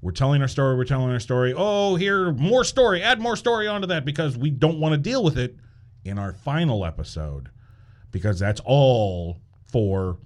[0.01, 1.53] we're telling our story, we're telling our story.
[1.55, 5.23] Oh, here, more story, add more story onto that because we don't want to deal
[5.23, 5.55] with it
[6.03, 7.49] in our final episode
[8.11, 9.39] because that's all
[9.71, 10.17] for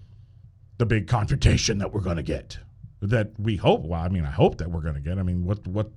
[0.77, 2.57] the big confrontation that we're going to get.
[3.01, 3.81] That we hope.
[3.83, 5.17] Well, I mean, I hope that we're going to get.
[5.17, 5.89] I mean, what what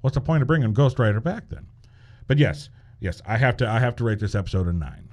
[0.00, 1.66] what's the point of bringing Ghost Rider back then?
[2.26, 2.70] But yes,
[3.00, 5.10] yes, I have to I have to rate this episode a nine.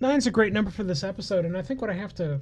[0.00, 2.40] Nine's a great number for this episode, and I think what I have to,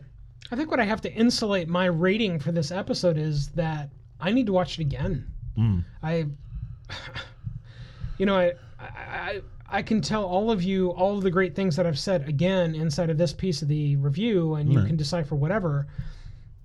[0.52, 4.30] I think what I have to insulate my rating for this episode is that I
[4.30, 5.26] need to watch it again.
[5.56, 5.80] Hmm.
[6.02, 6.26] I,
[8.18, 9.40] you know, I, I,
[9.70, 12.74] I can tell all of you all of the great things that I've said again
[12.74, 15.86] inside of this piece of the review, and you can decipher whatever.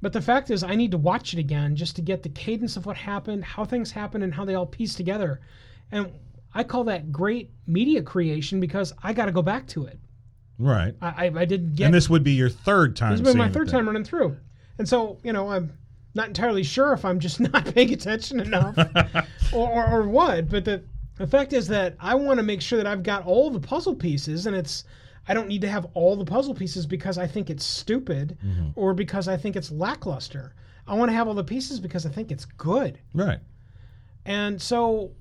[0.01, 2.75] But the fact is, I need to watch it again just to get the cadence
[2.75, 5.41] of what happened, how things happened, and how they all piece together.
[5.91, 6.11] And
[6.53, 9.99] I call that great media creation because I got to go back to it.
[10.59, 10.93] Right.
[11.01, 13.11] I, I, I didn't get And this would be your third time.
[13.11, 14.37] this has been my third time running through.
[14.77, 15.71] And so, you know, I'm
[16.15, 18.77] not entirely sure if I'm just not paying attention enough
[19.53, 20.49] or, or, or what.
[20.49, 20.83] But the,
[21.23, 23.95] the fact is that I want to make sure that I've got all the puzzle
[23.95, 24.83] pieces and it's,
[25.25, 28.71] I don't need to have all the puzzle pieces because I think it's stupid Mm-hmm.
[28.75, 30.53] or because I think it's lackluster.
[30.85, 32.99] I want to have all the pieces because I think it's good.
[33.13, 33.39] Right.
[34.25, 35.11] And so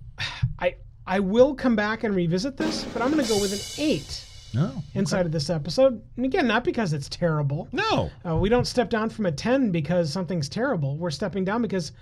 [0.59, 0.74] I,
[1.07, 4.26] I will come back and revisit this, but I'm going to go with an eight
[4.55, 4.82] No.
[4.94, 6.03] inside of this episode.
[6.16, 7.68] And again, not because it's terrible.
[7.70, 8.11] No.
[8.26, 10.96] Uh, we don't step down from a 10 because something's terrible.
[10.96, 11.92] We're stepping down because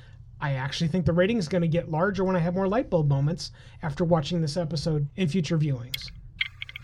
[0.41, 2.89] I actually think the rating is going to get larger when I have more light
[2.89, 6.11] bulb moments after watching this episode in future viewings.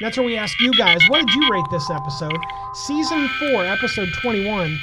[0.01, 2.37] That's where we ask you guys, what did you rate this episode?
[2.75, 4.79] Season 4, episode 21,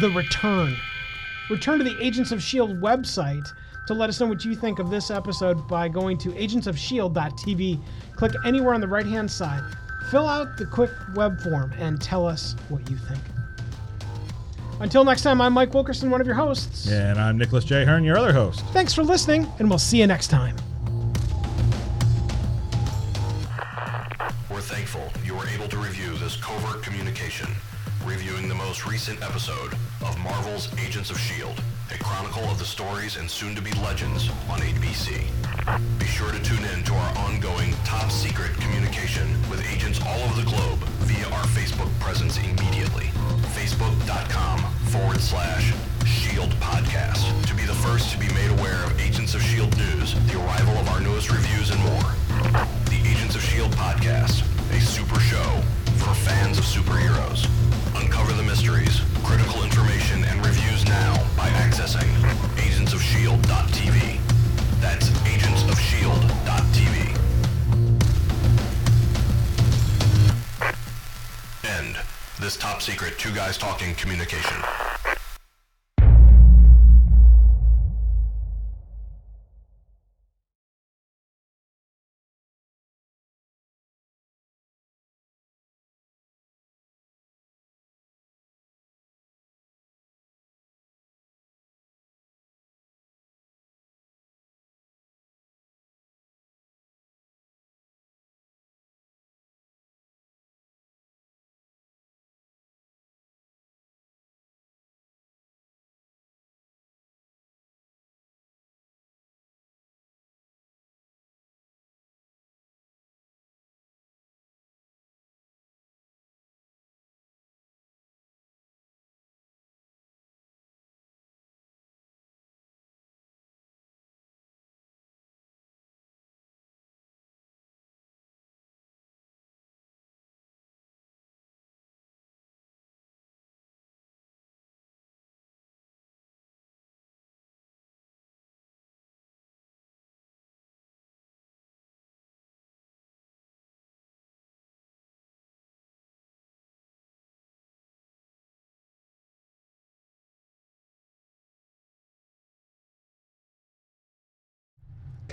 [0.00, 0.74] The Return.
[1.48, 2.74] Return to the Agents of S.H.I.E.L.D.
[2.74, 3.46] Website
[3.86, 7.80] to let us know what you think of this episode by going to agentsofshield.tv.
[8.16, 9.62] Click anywhere on the right hand side.
[10.10, 13.20] Fill out the quick web form and tell us what you think.
[14.80, 16.88] Until next time, I'm Mike Wilkerson, one of your hosts.
[16.88, 17.84] And I'm Nicholas J.
[17.84, 18.64] Hearn, your other host.
[18.66, 20.56] Thanks for listening, and we'll see you next time.
[24.50, 27.48] We're thankful you were able to review this covert communication,
[28.04, 29.74] reviewing the most recent episode
[30.04, 31.62] of Marvel's Agents of S.H.I.E.L.D.,
[31.94, 35.24] a chronicle of the stories and soon-to-be legends on ABC.
[35.98, 40.40] Be sure to tune in to our ongoing top secret communication with agents all over
[40.40, 40.67] the globe via our
[41.54, 43.06] Facebook presence immediately.
[43.56, 44.58] Facebook.com
[44.90, 45.72] forward slash
[46.04, 49.76] Shield Podcast to be the first to be made aware of Agents of S.H.I.E.L.D.
[49.76, 52.12] news, the arrival of our newest reviews, and more.
[52.92, 53.74] The Agents of S.H.I.E.L.D.
[53.76, 54.42] Podcast,
[54.76, 55.62] a super show
[55.98, 57.46] for fans of superheroes.
[58.00, 62.08] Uncover the mysteries, critical information, and reviews now by accessing
[62.56, 64.18] agentsofshield.tv.
[64.80, 67.17] That's agentsofshield.tv.
[71.78, 71.96] End
[72.40, 74.87] this top secret two guys talking communication.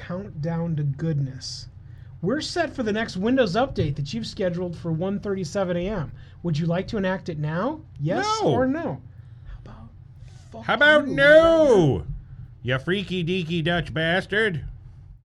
[0.07, 1.67] Countdown to goodness.
[2.21, 6.11] We're set for the next Windows update that you've scheduled for 1:37 a.m.
[6.43, 7.81] Would you like to enact it now?
[7.99, 8.49] Yes No.
[8.49, 9.01] or no?
[9.45, 9.89] How about
[10.51, 11.15] fuck How about you?
[11.15, 12.05] no?
[12.61, 14.65] You freaky deaky Dutch bastard.